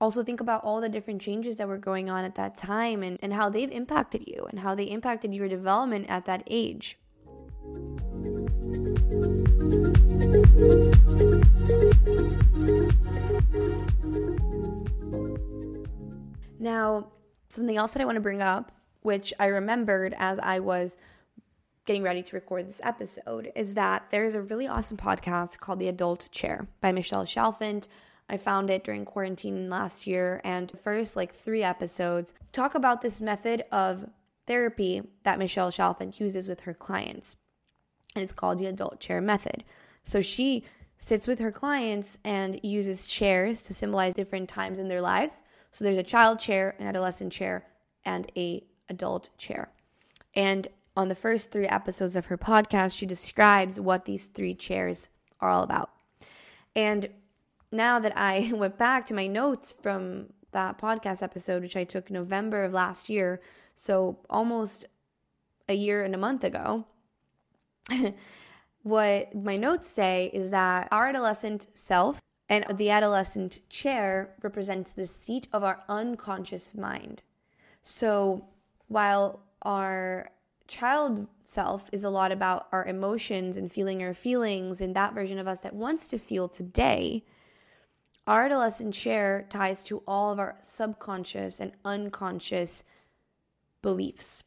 Also, 0.00 0.24
think 0.24 0.40
about 0.40 0.64
all 0.64 0.80
the 0.80 0.88
different 0.88 1.22
changes 1.22 1.56
that 1.56 1.68
were 1.68 1.78
going 1.78 2.10
on 2.10 2.24
at 2.24 2.34
that 2.34 2.56
time 2.56 3.04
and, 3.04 3.18
and 3.22 3.32
how 3.32 3.48
they've 3.48 3.70
impacted 3.70 4.24
you 4.26 4.46
and 4.50 4.58
how 4.58 4.74
they 4.74 4.84
impacted 4.84 5.32
your 5.32 5.48
development 5.48 6.06
at 6.08 6.26
that 6.26 6.42
age. 6.48 6.98
Now, 16.58 17.12
something 17.48 17.76
else 17.76 17.92
that 17.92 18.02
I 18.02 18.04
want 18.04 18.16
to 18.16 18.20
bring 18.20 18.42
up, 18.42 18.72
which 19.02 19.32
I 19.38 19.46
remembered 19.46 20.14
as 20.18 20.40
I 20.42 20.58
was 20.58 20.96
getting 21.84 22.02
ready 22.02 22.22
to 22.22 22.36
record 22.36 22.68
this 22.68 22.80
episode 22.84 23.50
is 23.56 23.74
that 23.74 24.06
there's 24.10 24.34
a 24.34 24.42
really 24.42 24.68
awesome 24.68 24.96
podcast 24.96 25.58
called 25.58 25.80
The 25.80 25.88
Adult 25.88 26.28
Chair 26.30 26.68
by 26.80 26.92
Michelle 26.92 27.24
Chalfant. 27.24 27.88
I 28.28 28.36
found 28.36 28.70
it 28.70 28.84
during 28.84 29.04
quarantine 29.04 29.68
last 29.68 30.06
year, 30.06 30.40
and 30.44 30.72
first 30.82 31.16
like 31.16 31.34
three 31.34 31.62
episodes 31.62 32.34
talk 32.52 32.74
about 32.74 33.02
this 33.02 33.20
method 33.20 33.64
of 33.72 34.08
therapy 34.46 35.02
that 35.24 35.38
Michelle 35.38 35.72
Chalfant 35.72 36.20
uses 36.20 36.46
with 36.46 36.60
her 36.60 36.74
clients. 36.74 37.36
And 38.14 38.22
it's 38.22 38.32
called 38.32 38.58
the 38.58 38.66
adult 38.66 39.00
chair 39.00 39.20
method. 39.20 39.64
So 40.04 40.22
she 40.22 40.64
sits 40.98 41.26
with 41.26 41.40
her 41.40 41.50
clients 41.50 42.18
and 42.22 42.60
uses 42.62 43.06
chairs 43.06 43.60
to 43.62 43.74
symbolize 43.74 44.14
different 44.14 44.48
times 44.48 44.78
in 44.78 44.88
their 44.88 45.00
lives. 45.00 45.42
So 45.72 45.84
there's 45.84 45.98
a 45.98 46.04
child 46.04 46.38
chair, 46.38 46.76
an 46.78 46.86
adolescent 46.86 47.32
chair, 47.32 47.66
and 48.04 48.30
a 48.36 48.62
adult 48.88 49.30
chair. 49.36 49.70
And 50.34 50.68
on 50.96 51.08
the 51.08 51.14
first 51.14 51.50
three 51.50 51.66
episodes 51.66 52.16
of 52.16 52.26
her 52.26 52.38
podcast, 52.38 52.96
she 52.96 53.06
describes 53.06 53.80
what 53.80 54.04
these 54.04 54.26
three 54.26 54.54
chairs 54.54 55.08
are 55.40 55.48
all 55.48 55.62
about. 55.62 55.90
And 56.74 57.08
now 57.70 57.98
that 57.98 58.12
I 58.16 58.52
went 58.54 58.78
back 58.78 59.06
to 59.06 59.14
my 59.14 59.26
notes 59.26 59.74
from 59.80 60.26
that 60.52 60.78
podcast 60.78 61.22
episode, 61.22 61.62
which 61.62 61.76
I 61.76 61.84
took 61.84 62.10
November 62.10 62.64
of 62.64 62.72
last 62.72 63.08
year, 63.08 63.40
so 63.74 64.18
almost 64.28 64.86
a 65.68 65.74
year 65.74 66.04
and 66.04 66.14
a 66.14 66.18
month 66.18 66.44
ago, 66.44 66.84
what 68.82 69.34
my 69.34 69.56
notes 69.56 69.88
say 69.88 70.30
is 70.34 70.50
that 70.50 70.88
our 70.90 71.08
adolescent 71.08 71.66
self 71.74 72.20
and 72.48 72.66
the 72.76 72.90
adolescent 72.90 73.66
chair 73.70 74.34
represents 74.42 74.92
the 74.92 75.06
seat 75.06 75.48
of 75.52 75.64
our 75.64 75.82
unconscious 75.88 76.74
mind. 76.74 77.22
So 77.82 78.44
while 78.88 79.40
our 79.62 80.30
child 80.72 81.26
self 81.44 81.90
is 81.92 82.02
a 82.02 82.08
lot 82.08 82.32
about 82.32 82.66
our 82.72 82.86
emotions 82.86 83.58
and 83.58 83.70
feeling 83.70 84.02
our 84.02 84.14
feelings 84.14 84.80
and 84.80 84.96
that 84.96 85.12
version 85.12 85.38
of 85.38 85.46
us 85.46 85.60
that 85.60 85.74
wants 85.74 86.08
to 86.08 86.18
feel 86.18 86.48
today. 86.48 87.22
Our 88.26 88.46
adolescent 88.46 88.94
share 88.94 89.46
ties 89.50 89.84
to 89.84 90.02
all 90.06 90.32
of 90.32 90.38
our 90.38 90.56
subconscious 90.62 91.60
and 91.60 91.72
unconscious 91.84 92.84
beliefs. 93.82 94.42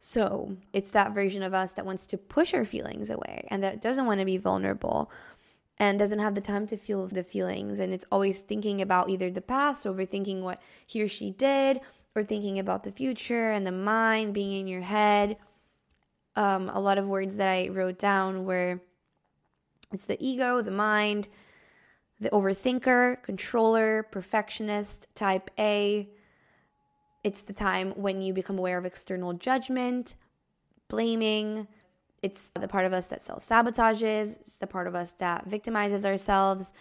So 0.00 0.56
it's 0.72 0.90
that 0.90 1.14
version 1.14 1.44
of 1.44 1.54
us 1.54 1.72
that 1.74 1.86
wants 1.86 2.04
to 2.06 2.18
push 2.18 2.52
our 2.52 2.64
feelings 2.64 3.08
away 3.08 3.46
and 3.48 3.62
that 3.62 3.80
doesn't 3.80 4.06
want 4.06 4.18
to 4.18 4.26
be 4.26 4.38
vulnerable 4.38 5.08
and 5.78 5.98
doesn't 5.98 6.18
have 6.18 6.34
the 6.34 6.40
time 6.40 6.66
to 6.66 6.76
feel 6.76 7.06
the 7.06 7.22
feelings. 7.22 7.78
And 7.78 7.92
it's 7.92 8.06
always 8.10 8.40
thinking 8.40 8.80
about 8.82 9.10
either 9.10 9.30
the 9.30 9.40
past, 9.40 9.84
overthinking 9.84 10.42
what 10.42 10.60
he 10.86 11.02
or 11.02 11.08
she 11.08 11.30
did, 11.30 11.80
or 12.14 12.24
thinking 12.24 12.58
about 12.58 12.82
the 12.82 12.90
future 12.90 13.50
and 13.50 13.66
the 13.66 13.72
mind 13.72 14.34
being 14.34 14.58
in 14.58 14.66
your 14.66 14.80
head. 14.82 15.36
Um, 16.34 16.68
a 16.68 16.80
lot 16.80 16.98
of 16.98 17.06
words 17.06 17.36
that 17.36 17.48
I 17.48 17.68
wrote 17.68 17.98
down 17.98 18.44
were 18.44 18.80
it's 19.92 20.06
the 20.06 20.22
ego, 20.24 20.60
the 20.62 20.70
mind, 20.70 21.28
the 22.20 22.30
overthinker, 22.30 23.22
controller, 23.22 24.02
perfectionist, 24.02 25.06
type 25.14 25.50
A. 25.58 26.08
It's 27.24 27.42
the 27.42 27.52
time 27.52 27.92
when 27.92 28.20
you 28.20 28.32
become 28.32 28.58
aware 28.58 28.78
of 28.78 28.84
external 28.84 29.32
judgment, 29.32 30.14
blaming. 30.88 31.68
It's 32.22 32.50
the 32.54 32.68
part 32.68 32.84
of 32.84 32.92
us 32.92 33.08
that 33.08 33.22
self 33.22 33.46
sabotages. 33.46 34.40
It's 34.40 34.58
the 34.58 34.66
part 34.66 34.86
of 34.86 34.94
us 34.94 35.12
that 35.18 35.48
victimizes 35.48 36.04
ourselves, 36.04 36.72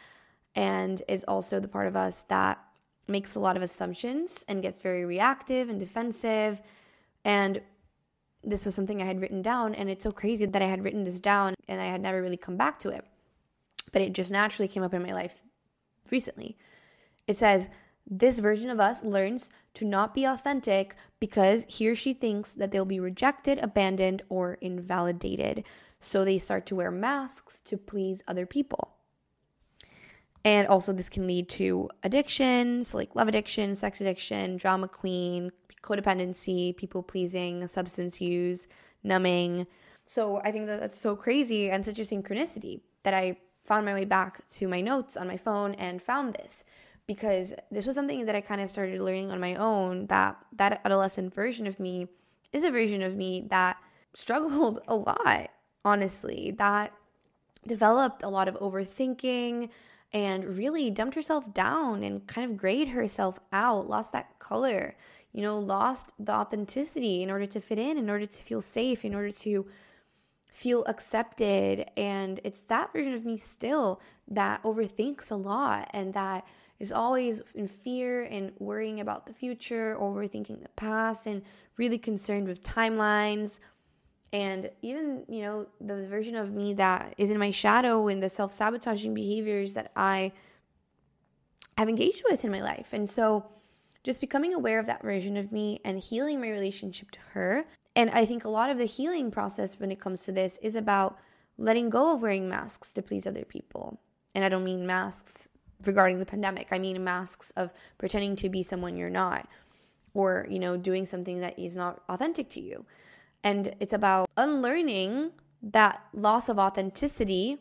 and 0.56 1.02
is 1.08 1.24
also 1.28 1.60
the 1.60 1.68
part 1.68 1.88
of 1.88 1.96
us 1.96 2.24
that 2.30 2.60
makes 3.08 3.36
a 3.36 3.40
lot 3.40 3.56
of 3.56 3.64
assumptions 3.64 4.44
and 4.48 4.62
gets 4.62 4.80
very 4.80 5.06
reactive 5.06 5.70
and 5.70 5.80
defensive. 5.80 6.62
And 7.24 7.62
this 8.44 8.66
was 8.66 8.76
something 8.76 9.02
I 9.02 9.06
had 9.06 9.22
written 9.22 9.42
down, 9.42 9.76
and 9.76 9.90
it's 9.90 10.04
so 10.04 10.12
crazy 10.12 10.46
that 10.46 10.62
I 10.62 10.66
had 10.68 10.84
written 10.84 11.04
this 11.04 11.20
down 11.20 11.54
and 11.68 11.82
I 11.82 11.86
had 11.86 12.02
never 12.02 12.22
really 12.22 12.38
come 12.38 12.58
back 12.58 12.80
to 12.80 12.90
it. 12.90 13.06
But 13.92 14.02
it 14.02 14.14
just 14.14 14.32
naturally 14.32 14.68
came 14.68 14.84
up 14.84 14.94
in 14.94 15.04
my 15.04 15.14
life 15.14 15.44
recently. 16.12 16.58
It 17.28 17.38
says, 17.38 17.68
This 18.10 18.40
version 18.40 18.70
of 18.70 18.80
us 18.80 19.04
learns 19.04 19.50
to 19.74 19.84
not 19.84 20.16
be 20.16 20.24
authentic 20.24 20.96
because 21.20 21.66
he 21.68 21.90
or 21.90 21.96
she 21.96 22.14
thinks 22.14 22.54
that 22.54 22.72
they'll 22.72 22.86
be 22.86 23.02
rejected, 23.02 23.60
abandoned, 23.60 24.22
or 24.30 24.54
invalidated. 24.62 25.66
So 26.00 26.24
they 26.24 26.40
start 26.40 26.66
to 26.68 26.76
wear 26.76 26.90
masks 26.90 27.60
to 27.66 27.76
please 27.76 28.24
other 28.26 28.46
people. 28.46 28.94
And 30.46 30.68
also, 30.68 30.94
this 30.94 31.10
can 31.10 31.28
lead 31.28 31.50
to 31.50 31.90
addictions 32.04 32.94
like 32.94 33.16
love 33.16 33.28
addiction, 33.28 33.76
sex 33.76 34.00
addiction, 34.00 34.56
drama 34.56 34.88
queen, 34.88 35.52
codependency, 35.84 36.78
people 36.78 37.04
pleasing, 37.04 37.68
substance 37.68 38.22
use, 38.22 38.68
numbing. 39.04 39.68
So 40.06 40.40
I 40.46 40.54
think 40.54 40.68
that 40.68 40.80
that's 40.80 41.00
so 41.00 41.18
crazy 41.18 41.70
and 41.70 41.84
such 41.84 42.00
a 42.00 42.04
synchronicity 42.04 42.80
that 43.04 43.14
I 43.14 43.38
found 43.66 43.86
my 43.86 43.94
way 43.94 44.06
back 44.06 44.48
to 44.52 44.70
my 44.70 44.80
notes 44.80 45.18
on 45.18 45.28
my 45.28 45.36
phone 45.36 45.74
and 45.74 46.02
found 46.02 46.36
this 46.36 46.64
because 47.08 47.54
this 47.72 47.88
was 47.88 47.96
something 47.96 48.26
that 48.26 48.36
I 48.36 48.42
kind 48.42 48.62
of 48.62 48.70
started 48.70 49.02
learning 49.02 49.32
on 49.32 49.40
my 49.40 49.56
own 49.56 50.08
that 50.08 50.38
that 50.58 50.82
adolescent 50.84 51.34
version 51.34 51.66
of 51.66 51.80
me 51.80 52.08
is 52.52 52.64
a 52.64 52.72
version 52.72 53.02
of 53.02 53.16
me 53.16 53.46
that 53.50 53.78
struggled 54.14 54.80
a 54.88 54.96
lot, 54.96 55.50
honestly, 55.86 56.54
that 56.58 56.94
developed 57.66 58.24
a 58.24 58.30
lot 58.30 58.48
of 58.48 58.56
overthinking, 58.56 59.70
and 60.14 60.58
really 60.58 60.90
dumped 60.90 61.16
herself 61.16 61.54
down 61.54 62.04
and 62.04 62.28
kind 62.28 62.50
of 62.50 62.58
grayed 62.58 62.90
herself 62.90 63.40
out, 63.52 63.90
lost 63.90 64.12
that 64.14 64.40
color, 64.40 64.96
you 65.34 65.42
know, 65.42 65.60
lost 65.60 66.08
the 66.18 66.32
authenticity 66.32 67.22
in 67.22 67.30
order 67.30 67.46
to 67.46 67.60
fit 67.60 67.78
in, 67.78 67.98
in 67.98 68.10
order 68.10 68.26
to 68.26 68.44
feel 68.44 68.62
safe, 68.62 69.04
in 69.04 69.14
order 69.14 69.32
to 69.32 69.68
feel 70.46 70.86
accepted. 70.86 71.86
And 71.98 72.40
it's 72.44 72.62
that 72.62 72.94
version 72.94 73.14
of 73.14 73.26
me 73.26 73.38
still 73.38 74.00
that 74.28 74.64
overthinks 74.64 75.30
a 75.30 75.36
lot 75.36 75.90
and 75.94 76.14
that 76.14 76.46
is 76.80 76.92
always 76.92 77.42
in 77.56 77.68
fear 77.68 78.24
and 78.24 78.52
worrying 78.60 79.00
about 79.00 79.26
the 79.26 79.34
future, 79.34 79.98
overthinking 80.00 80.62
the 80.62 80.70
past, 80.76 81.26
and 81.26 81.42
really 81.78 81.98
concerned 81.98 82.48
with 82.48 82.64
timelines. 82.64 83.60
And 84.34 84.70
even 84.82 85.24
you 85.28 85.42
know 85.42 85.68
the 85.80 86.06
version 86.08 86.36
of 86.36 86.52
me 86.52 86.74
that 86.76 87.16
is 87.18 87.30
in 87.30 87.40
my 87.40 87.52
shadow 87.52 88.08
and 88.08 88.22
the 88.22 88.30
self-sabotaging 88.30 89.14
behaviors 89.14 89.74
that 89.74 89.92
i 89.96 90.34
have 91.78 91.88
engaged 91.88 92.24
with 92.30 92.44
in 92.44 92.52
my 92.52 92.62
life. 92.62 92.90
And 92.92 93.10
so 93.10 93.46
just 94.04 94.20
becoming 94.20 94.54
aware 94.54 94.80
of 94.80 94.86
that 94.88 95.02
version 95.02 95.38
of 95.38 95.52
me 95.52 95.80
and 95.86 96.00
healing 96.00 96.42
my 96.42 96.50
relationship 96.50 97.12
to 97.12 97.20
her. 97.34 97.66
And 97.96 98.10
i 98.10 98.26
think 98.26 98.44
a 98.44 98.50
lot 98.50 98.70
of 98.70 98.78
the 98.78 98.86
healing 98.86 99.32
process 99.32 99.80
when 99.80 99.92
it 99.92 100.00
comes 100.00 100.24
to 100.24 100.32
this 100.32 100.60
is 100.62 100.76
about 100.76 101.18
letting 101.58 101.90
go 101.90 102.14
of 102.14 102.22
wearing 102.22 102.50
masks 102.50 102.92
to 102.92 103.02
please 103.02 103.26
other 103.26 103.46
people. 103.46 104.02
And 104.36 104.44
i 104.44 104.50
don't 104.50 104.66
mean 104.66 104.86
masks 104.86 105.48
regarding 105.86 106.20
the 106.20 106.26
pandemic 106.26 106.68
i 106.72 106.80
mean 106.80 107.04
masks 107.04 107.52
of 107.56 107.72
pretending 107.98 108.36
to 108.36 108.50
be 108.50 108.64
someone 108.64 108.98
you're 108.98 109.10
not 109.10 109.48
or 110.14 110.48
you 110.50 110.60
know 110.60 110.76
doing 110.78 111.06
something 111.06 111.40
that 111.40 111.58
is 111.58 111.76
not 111.76 112.02
authentic 112.10 112.50
to 112.50 112.60
you 112.60 112.86
and 113.44 113.76
it's 113.80 113.94
about 113.94 114.30
unlearning 114.36 115.32
that 115.62 116.02
loss 116.14 116.50
of 116.50 116.60
authenticity 116.60 117.58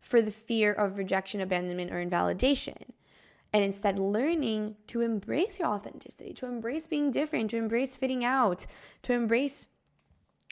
for 0.00 0.22
the 0.22 0.32
fear 0.32 0.72
of 0.72 0.98
rejection, 0.98 1.40
abandonment, 1.40 1.92
or 1.92 2.00
invalidation. 2.00 2.92
And 3.52 3.64
instead, 3.64 3.98
learning 3.98 4.76
to 4.88 5.00
embrace 5.00 5.58
your 5.58 5.68
authenticity, 5.68 6.32
to 6.34 6.46
embrace 6.46 6.86
being 6.86 7.10
different, 7.10 7.50
to 7.50 7.56
embrace 7.56 7.96
fitting 7.96 8.24
out, 8.24 8.66
to 9.02 9.12
embrace 9.12 9.68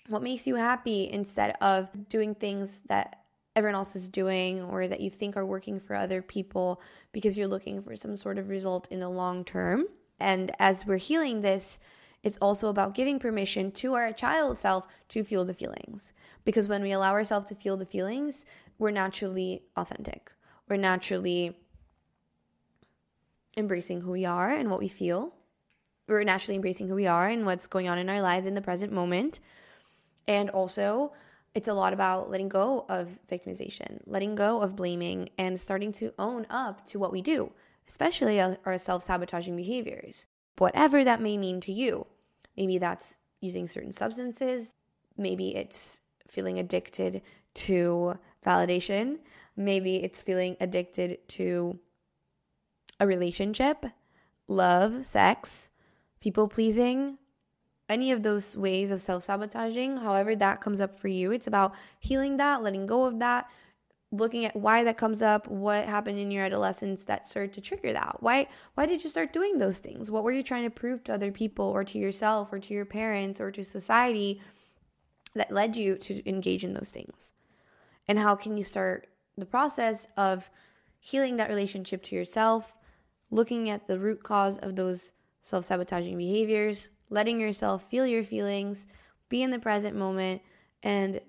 What 0.08 0.22
makes 0.22 0.46
you 0.46 0.54
happy 0.54 1.08
instead 1.10 1.54
of 1.60 2.08
doing 2.08 2.34
things 2.34 2.80
that 2.86 3.24
everyone 3.56 3.74
else 3.74 3.96
is 3.96 4.08
doing 4.08 4.62
or 4.62 4.86
that 4.86 5.00
you 5.00 5.10
think 5.10 5.36
are 5.36 5.46
working 5.46 5.80
for 5.80 5.94
other 5.94 6.22
people 6.22 6.80
because 7.12 7.36
you're 7.36 7.48
looking 7.48 7.82
for 7.82 7.96
some 7.96 8.16
sort 8.16 8.38
of 8.38 8.48
result 8.48 8.86
in 8.90 9.00
the 9.00 9.08
long 9.08 9.44
term. 9.44 9.86
And 10.20 10.52
as 10.58 10.86
we're 10.86 10.96
healing 10.96 11.40
this, 11.40 11.78
it's 12.22 12.38
also 12.40 12.68
about 12.68 12.94
giving 12.94 13.18
permission 13.18 13.70
to 13.72 13.94
our 13.94 14.12
child 14.12 14.58
self 14.58 14.86
to 15.10 15.24
feel 15.24 15.44
the 15.44 15.54
feelings. 15.54 16.12
Because 16.44 16.68
when 16.68 16.82
we 16.82 16.92
allow 16.92 17.12
ourselves 17.12 17.48
to 17.48 17.54
feel 17.54 17.76
the 17.76 17.86
feelings, 17.86 18.44
we're 18.78 18.90
naturally 18.90 19.62
authentic. 19.76 20.32
We're 20.68 20.76
naturally 20.76 21.56
embracing 23.56 24.02
who 24.02 24.12
we 24.12 24.24
are 24.24 24.50
and 24.50 24.70
what 24.70 24.80
we 24.80 24.88
feel. 24.88 25.34
We're 26.06 26.24
naturally 26.24 26.56
embracing 26.56 26.88
who 26.88 26.94
we 26.94 27.06
are 27.06 27.28
and 27.28 27.44
what's 27.44 27.66
going 27.66 27.88
on 27.88 27.98
in 27.98 28.08
our 28.08 28.22
lives 28.22 28.46
in 28.46 28.54
the 28.54 28.62
present 28.62 28.92
moment. 28.92 29.40
And 30.26 30.50
also, 30.50 31.12
it's 31.54 31.68
a 31.68 31.74
lot 31.74 31.92
about 31.92 32.30
letting 32.30 32.48
go 32.48 32.84
of 32.88 33.18
victimization, 33.30 34.00
letting 34.06 34.34
go 34.34 34.60
of 34.62 34.76
blaming, 34.76 35.30
and 35.38 35.58
starting 35.58 35.92
to 35.94 36.12
own 36.18 36.46
up 36.50 36.86
to 36.86 36.98
what 36.98 37.12
we 37.12 37.22
do, 37.22 37.52
especially 37.88 38.40
our 38.40 38.78
self 38.78 39.04
sabotaging 39.04 39.56
behaviors, 39.56 40.26
whatever 40.58 41.04
that 41.04 41.20
may 41.20 41.36
mean 41.36 41.60
to 41.62 41.72
you. 41.72 42.06
Maybe 42.56 42.78
that's 42.78 43.16
using 43.40 43.68
certain 43.68 43.92
substances, 43.92 44.74
maybe 45.16 45.54
it's 45.54 46.00
feeling 46.26 46.58
addicted 46.58 47.22
to 47.54 48.18
validation, 48.44 49.18
maybe 49.56 49.96
it's 49.96 50.20
feeling 50.20 50.56
addicted 50.60 51.26
to 51.28 51.78
a 53.00 53.06
relationship, 53.06 53.86
love, 54.48 55.04
sex, 55.04 55.70
people 56.20 56.48
pleasing, 56.48 57.18
any 57.88 58.12
of 58.12 58.22
those 58.22 58.56
ways 58.56 58.90
of 58.90 59.00
self 59.00 59.24
sabotaging, 59.24 59.98
however 59.98 60.36
that 60.36 60.60
comes 60.60 60.80
up 60.80 60.96
for 60.96 61.08
you, 61.08 61.32
it's 61.32 61.46
about 61.46 61.74
healing 61.98 62.36
that, 62.36 62.62
letting 62.62 62.86
go 62.86 63.04
of 63.04 63.18
that, 63.18 63.48
looking 64.10 64.44
at 64.44 64.56
why 64.56 64.84
that 64.84 64.96
comes 64.96 65.22
up, 65.22 65.48
what 65.48 65.86
happened 65.86 66.18
in 66.18 66.30
your 66.30 66.44
adolescence 66.44 67.04
that 67.04 67.26
started 67.26 67.52
to 67.54 67.60
trigger 67.60 67.92
that. 67.92 68.16
Why 68.20 68.48
why 68.74 68.86
did 68.86 69.02
you 69.04 69.10
start 69.10 69.32
doing 69.32 69.58
those 69.58 69.78
things? 69.78 70.10
What 70.10 70.24
were 70.24 70.32
you 70.32 70.42
trying 70.42 70.64
to 70.64 70.70
prove 70.70 71.04
to 71.04 71.14
other 71.14 71.32
people 71.32 71.66
or 71.66 71.84
to 71.84 71.98
yourself 71.98 72.52
or 72.52 72.58
to 72.58 72.74
your 72.74 72.84
parents 72.84 73.40
or 73.40 73.50
to 73.50 73.64
society 73.64 74.40
that 75.34 75.52
led 75.52 75.76
you 75.76 75.96
to 75.96 76.28
engage 76.28 76.64
in 76.64 76.74
those 76.74 76.90
things? 76.90 77.32
And 78.06 78.18
how 78.18 78.34
can 78.34 78.56
you 78.56 78.64
start 78.64 79.08
the 79.36 79.46
process 79.46 80.08
of 80.16 80.50
healing 80.98 81.36
that 81.36 81.48
relationship 81.48 82.02
to 82.04 82.16
yourself, 82.16 82.76
looking 83.30 83.70
at 83.70 83.86
the 83.86 83.98
root 83.98 84.22
cause 84.22 84.58
of 84.58 84.76
those 84.76 85.12
self-sabotaging 85.42 86.16
behaviors, 86.16 86.88
letting 87.10 87.40
yourself 87.40 87.88
feel 87.88 88.06
your 88.06 88.24
feelings, 88.24 88.86
be 89.28 89.42
in 89.42 89.50
the 89.50 89.58
present 89.58 89.96
moment 89.96 90.42
and 90.82 91.20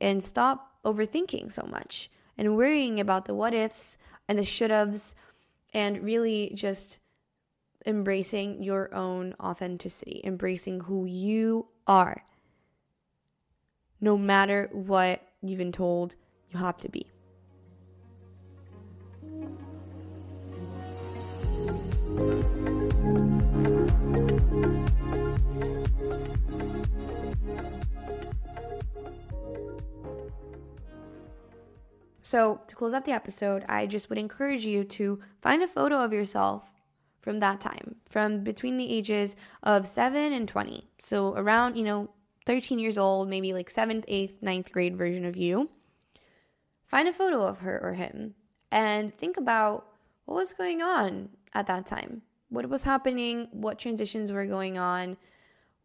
and 0.00 0.22
stop 0.24 0.72
overthinking 0.84 1.52
so 1.52 1.66
much 1.70 2.10
and 2.36 2.56
worrying 2.56 2.98
about 2.98 3.26
the 3.26 3.34
what 3.34 3.54
ifs 3.54 3.98
and 4.28 4.38
the 4.38 4.44
should 4.44 4.70
haves 4.70 5.14
and 5.72 6.02
really 6.02 6.50
just 6.54 6.98
embracing 7.86 8.62
your 8.62 8.92
own 8.94 9.34
authenticity, 9.40 10.20
embracing 10.24 10.80
who 10.80 11.04
you 11.04 11.68
are. 11.86 12.24
No 14.00 14.16
matter 14.16 14.68
what 14.72 15.22
you've 15.42 15.58
been 15.58 15.72
told 15.72 16.16
you 16.50 16.58
have 16.58 16.78
to 16.78 16.88
be. 16.88 17.09
So, 32.30 32.60
to 32.68 32.76
close 32.76 32.94
out 32.94 33.06
the 33.06 33.10
episode, 33.10 33.64
I 33.68 33.86
just 33.86 34.08
would 34.08 34.16
encourage 34.16 34.64
you 34.64 34.84
to 34.84 35.18
find 35.42 35.64
a 35.64 35.66
photo 35.66 35.96
of 35.96 36.12
yourself 36.12 36.70
from 37.20 37.40
that 37.40 37.60
time, 37.60 37.96
from 38.08 38.44
between 38.44 38.76
the 38.76 38.88
ages 38.88 39.34
of 39.64 39.84
7 39.84 40.32
and 40.32 40.46
20. 40.46 40.88
So, 41.00 41.34
around, 41.34 41.76
you 41.76 41.82
know, 41.82 42.10
13 42.46 42.78
years 42.78 42.96
old, 42.96 43.28
maybe 43.28 43.52
like 43.52 43.68
7th, 43.68 44.04
8th, 44.06 44.38
9th 44.44 44.70
grade 44.70 44.96
version 44.96 45.24
of 45.24 45.36
you. 45.36 45.70
Find 46.86 47.08
a 47.08 47.12
photo 47.12 47.42
of 47.42 47.58
her 47.62 47.80
or 47.82 47.94
him 47.94 48.36
and 48.70 49.12
think 49.18 49.36
about 49.36 49.88
what 50.26 50.36
was 50.36 50.52
going 50.52 50.82
on 50.82 51.30
at 51.52 51.66
that 51.66 51.88
time. 51.88 52.22
What 52.48 52.68
was 52.68 52.84
happening? 52.84 53.48
What 53.50 53.80
transitions 53.80 54.30
were 54.30 54.46
going 54.46 54.78
on? 54.78 55.16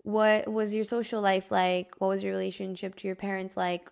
What 0.03 0.47
was 0.47 0.75
your 0.75 0.83
social 0.83 1.21
life 1.21 1.49
like? 1.49 1.95
What 1.97 2.09
was 2.09 2.23
your 2.23 2.33
relationship 2.33 2.93
to 2.97 3.07
your 3.07 3.15
parents 3.15 3.57
like? 3.57 3.89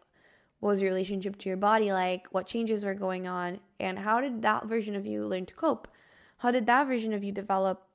What 0.63 0.69
was 0.69 0.82
your 0.82 0.91
relationship 0.91 1.38
to 1.39 1.49
your 1.49 1.58
body 1.58 1.91
like? 1.91 2.28
What 2.32 2.47
changes 2.47 2.86
were 2.86 2.93
going 2.93 3.28
on? 3.28 3.60
And 3.82 3.99
how 3.99 4.21
did 4.21 4.43
that 4.43 4.65
version 4.65 4.95
of 4.95 5.06
you 5.06 5.28
learn 5.28 5.45
to 5.47 5.54
cope? 5.54 5.89
How 6.38 6.52
did 6.52 6.67
that 6.67 6.88
version 6.88 7.12
of 7.12 7.21
you 7.21 7.34
develop 7.34 7.86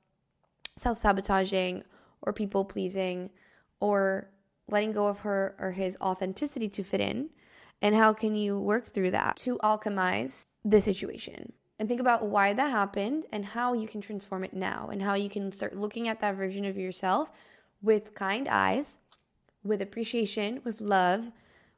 self 0.75 0.99
sabotaging 0.99 1.83
or 2.21 2.31
people 2.31 2.63
pleasing 2.63 3.31
or 3.79 4.29
letting 4.67 4.91
go 4.91 5.07
of 5.07 5.21
her 5.21 5.55
or 5.57 5.71
his 5.71 5.97
authenticity 5.99 6.69
to 6.69 6.83
fit 6.83 7.01
in? 7.01 7.31
And 7.81 7.95
how 7.95 8.13
can 8.13 8.35
you 8.35 8.59
work 8.59 8.93
through 8.93 9.09
that 9.11 9.37
to 9.37 9.57
alchemize 9.63 10.45
the 10.63 10.79
situation? 10.79 11.53
And 11.79 11.89
think 11.89 11.99
about 11.99 12.27
why 12.27 12.53
that 12.53 12.69
happened 12.69 13.23
and 13.31 13.45
how 13.45 13.73
you 13.73 13.87
can 13.87 13.99
transform 13.99 14.43
it 14.43 14.53
now 14.53 14.89
and 14.91 15.01
how 15.01 15.15
you 15.15 15.27
can 15.27 15.51
start 15.51 15.75
looking 15.75 16.07
at 16.07 16.21
that 16.21 16.35
version 16.35 16.65
of 16.65 16.77
yourself 16.77 17.31
with 17.81 18.13
kind 18.13 18.47
eyes, 18.47 18.95
with 19.63 19.81
appreciation, 19.81 20.61
with 20.63 20.79
love, 20.79 21.31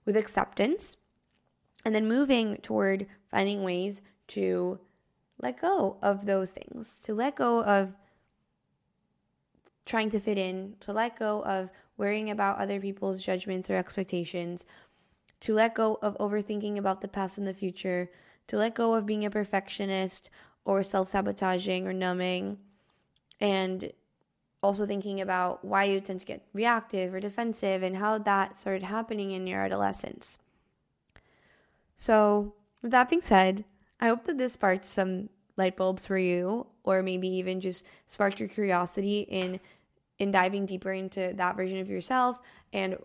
with 0.05 0.17
acceptance, 0.17 0.97
and 1.85 1.93
then 1.95 2.07
moving 2.07 2.57
toward 2.57 3.07
finding 3.29 3.63
ways 3.63 4.01
to 4.27 4.79
let 5.41 5.59
go 5.59 5.97
of 6.01 6.25
those 6.25 6.51
things, 6.51 6.95
to 7.03 7.13
let 7.13 7.35
go 7.35 7.63
of 7.63 7.93
trying 9.85 10.09
to 10.11 10.19
fit 10.19 10.37
in, 10.37 10.75
to 10.79 10.93
let 10.93 11.17
go 11.17 11.43
of 11.43 11.69
worrying 11.97 12.29
about 12.29 12.59
other 12.59 12.79
people's 12.79 13.21
judgments 13.21 13.69
or 13.69 13.75
expectations, 13.75 14.65
to 15.39 15.53
let 15.53 15.75
go 15.75 15.97
of 16.01 16.17
overthinking 16.17 16.77
about 16.77 17.01
the 17.01 17.07
past 17.07 17.37
and 17.37 17.47
the 17.47 17.53
future, 17.53 18.09
to 18.47 18.57
let 18.57 18.75
go 18.75 18.93
of 18.93 19.05
being 19.05 19.25
a 19.25 19.29
perfectionist 19.29 20.29
or 20.65 20.83
self 20.83 21.09
sabotaging 21.09 21.87
or 21.87 21.93
numbing, 21.93 22.57
and 23.39 23.91
also 24.63 24.85
thinking 24.85 25.19
about 25.19 25.65
why 25.65 25.85
you 25.85 25.99
tend 25.99 26.19
to 26.19 26.25
get 26.25 26.45
reactive 26.53 27.13
or 27.13 27.19
defensive 27.19 27.83
and 27.83 27.97
how 27.97 28.17
that 28.17 28.59
started 28.59 28.83
happening 28.83 29.31
in 29.31 29.47
your 29.47 29.61
adolescence. 29.61 30.37
So, 31.95 32.53
with 32.81 32.91
that 32.91 33.09
being 33.09 33.21
said, 33.21 33.65
I 33.99 34.07
hope 34.07 34.25
that 34.25 34.37
this 34.37 34.53
sparked 34.53 34.85
some 34.85 35.29
light 35.57 35.77
bulbs 35.77 36.07
for 36.07 36.17
you 36.17 36.67
or 36.83 37.03
maybe 37.03 37.27
even 37.27 37.59
just 37.59 37.85
sparked 38.07 38.39
your 38.39 38.49
curiosity 38.49 39.21
in 39.21 39.59
in 40.17 40.31
diving 40.31 40.67
deeper 40.67 40.93
into 40.93 41.33
that 41.35 41.55
version 41.55 41.79
of 41.79 41.89
yourself 41.89 42.39
and 42.71 42.95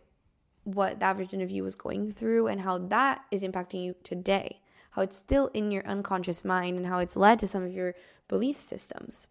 what 0.65 1.01
that 1.01 1.17
version 1.17 1.41
of 1.41 1.51
you 1.51 1.63
was 1.63 1.75
going 1.75 2.13
through 2.13 2.47
and 2.47 2.61
how 2.61 2.77
that 2.77 3.25
is 3.31 3.43
impacting 3.43 3.85
you 3.85 3.95
today. 4.03 4.61
How 4.91 5.03
it's 5.03 5.17
still 5.17 5.47
in 5.55 5.71
your 5.71 5.87
unconscious 5.87 6.45
mind 6.45 6.77
and 6.77 6.87
how 6.87 6.99
it's 6.99 7.17
led 7.17 7.39
to 7.39 7.47
some 7.47 7.63
of 7.63 7.73
your 7.73 7.95
belief 8.29 8.59
systems. 8.59 9.29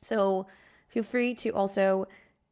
So, 0.00 0.46
Feel 0.90 1.04
free 1.04 1.34
to 1.36 1.50
also 1.50 2.06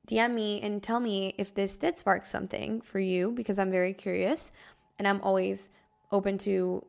DM 0.09 0.33
me 0.33 0.61
and 0.62 0.83
tell 0.83 1.01
me 1.01 1.35
if 1.37 1.55
this 1.55 1.77
did 1.77 1.98
spark 1.98 2.24
something 2.24 2.81
for 2.81 2.98
you 2.98 3.33
because 3.33 3.59
I'm 3.59 3.70
very 3.70 3.92
curious 3.92 4.53
and 4.98 5.07
I'm 5.07 5.20
always 5.20 5.68
open 6.11 6.38
to 6.38 6.85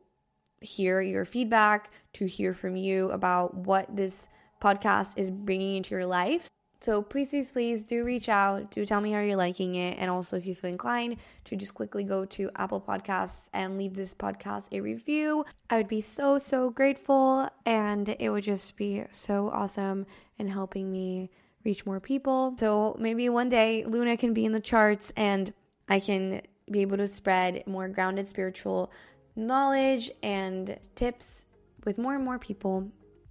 hear 0.60 1.00
your 1.00 1.24
feedback, 1.24 1.90
to 2.14 2.26
hear 2.26 2.54
from 2.54 2.76
you 2.76 3.10
about 3.10 3.54
what 3.54 3.94
this 3.94 4.26
podcast 4.62 5.14
is 5.16 5.30
bringing 5.30 5.76
into 5.76 5.90
your 5.90 6.06
life. 6.06 6.48
So 6.82 7.02
please, 7.02 7.28
please, 7.28 7.50
please 7.50 7.82
do 7.82 8.04
reach 8.04 8.30
out. 8.30 8.70
Do 8.70 8.86
tell 8.86 9.02
me 9.02 9.12
how 9.12 9.20
you're 9.20 9.36
liking 9.36 9.74
it. 9.74 9.98
And 9.98 10.10
also, 10.10 10.38
if 10.38 10.46
you 10.46 10.54
feel 10.54 10.70
inclined 10.70 11.16
to 11.44 11.56
just 11.56 11.74
quickly 11.74 12.04
go 12.04 12.24
to 12.24 12.50
Apple 12.56 12.80
Podcasts 12.80 13.50
and 13.52 13.76
leave 13.76 13.94
this 13.94 14.14
podcast 14.14 14.64
a 14.72 14.80
review, 14.80 15.44
I 15.68 15.76
would 15.76 15.88
be 15.88 16.00
so, 16.00 16.38
so 16.38 16.70
grateful. 16.70 17.50
And 17.66 18.16
it 18.18 18.30
would 18.30 18.44
just 18.44 18.76
be 18.76 19.04
so 19.10 19.50
awesome 19.50 20.06
in 20.38 20.48
helping 20.48 20.90
me 20.90 21.30
reach 21.64 21.84
more 21.86 22.00
people. 22.00 22.54
So 22.58 22.96
maybe 22.98 23.28
one 23.28 23.48
day 23.48 23.84
Luna 23.84 24.16
can 24.16 24.32
be 24.32 24.44
in 24.44 24.52
the 24.52 24.60
charts 24.60 25.12
and 25.16 25.52
I 25.88 26.00
can 26.00 26.42
be 26.70 26.80
able 26.80 26.96
to 26.98 27.06
spread 27.06 27.64
more 27.66 27.88
grounded 27.88 28.28
spiritual 28.28 28.92
knowledge 29.36 30.10
and 30.22 30.78
tips 30.94 31.46
with 31.84 31.98
more 31.98 32.14
and 32.14 32.24
more 32.24 32.38
people. 32.38 32.88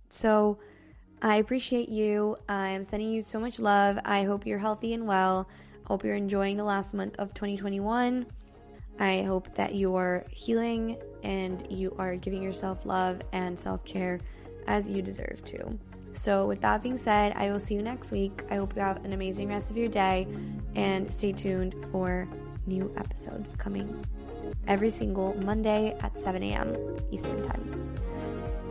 So 0.09 0.59
I 1.21 1.37
appreciate 1.37 1.89
you. 1.89 2.37
I'm 2.47 2.85
sending 2.85 3.09
you 3.09 3.21
so 3.21 3.39
much 3.39 3.59
love. 3.59 3.99
I 4.05 4.23
hope 4.23 4.45
you're 4.45 4.59
healthy 4.59 4.93
and 4.93 5.07
well. 5.07 5.47
Hope 5.85 6.03
you're 6.03 6.15
enjoying 6.15 6.57
the 6.57 6.63
last 6.63 6.93
month 6.93 7.15
of 7.17 7.33
2021. 7.33 8.25
I 8.99 9.21
hope 9.23 9.55
that 9.55 9.73
you 9.75 9.95
are 9.95 10.25
healing 10.29 10.97
and 11.23 11.65
you 11.71 11.95
are 11.97 12.15
giving 12.15 12.43
yourself 12.43 12.85
love 12.85 13.21
and 13.31 13.57
self 13.57 13.83
care 13.85 14.19
as 14.67 14.87
you 14.89 15.01
deserve 15.01 15.43
to. 15.45 15.79
So, 16.13 16.45
with 16.45 16.62
that 16.62 16.84
being 16.84 16.98
said, 16.98 17.34
I 17.36 17.52
will 17.52 17.60
see 17.60 17.76
you 17.76 17.82
next 17.82 18.12
week. 18.12 18.43
I 18.50 18.56
hope 18.56 18.76
you 18.76 18.82
have 18.82 19.04
an 19.06 19.13
amazing 19.13 19.50
rest 19.50 19.69
of 19.69 19.78
your 19.78 19.88
day 19.88 20.28
and 20.76 21.12
stay 21.12 21.32
tuned 21.32 21.76
for 21.91 22.28
new 22.65 22.93
episodes 22.98 23.56
coming 23.56 24.06
every 24.67 24.89
single 24.91 25.36
Monday 25.43 25.98
at 26.02 26.17
7 26.17 26.41
a.m. 26.43 26.76
Eastern 27.12 27.48
Time. 27.48 27.95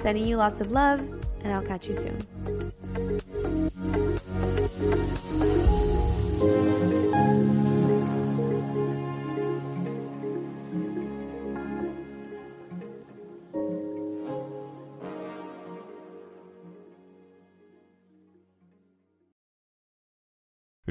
Sending 0.03 0.27
you 0.27 0.37
lots 0.37 0.61
of 0.61 0.71
love, 0.71 1.01
and 1.43 1.53
I'll 1.53 1.63
catch 1.63 1.89
you 1.89 1.95
soon. 1.95 2.73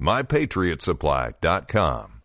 mypatriotsupply.com. 0.00 2.19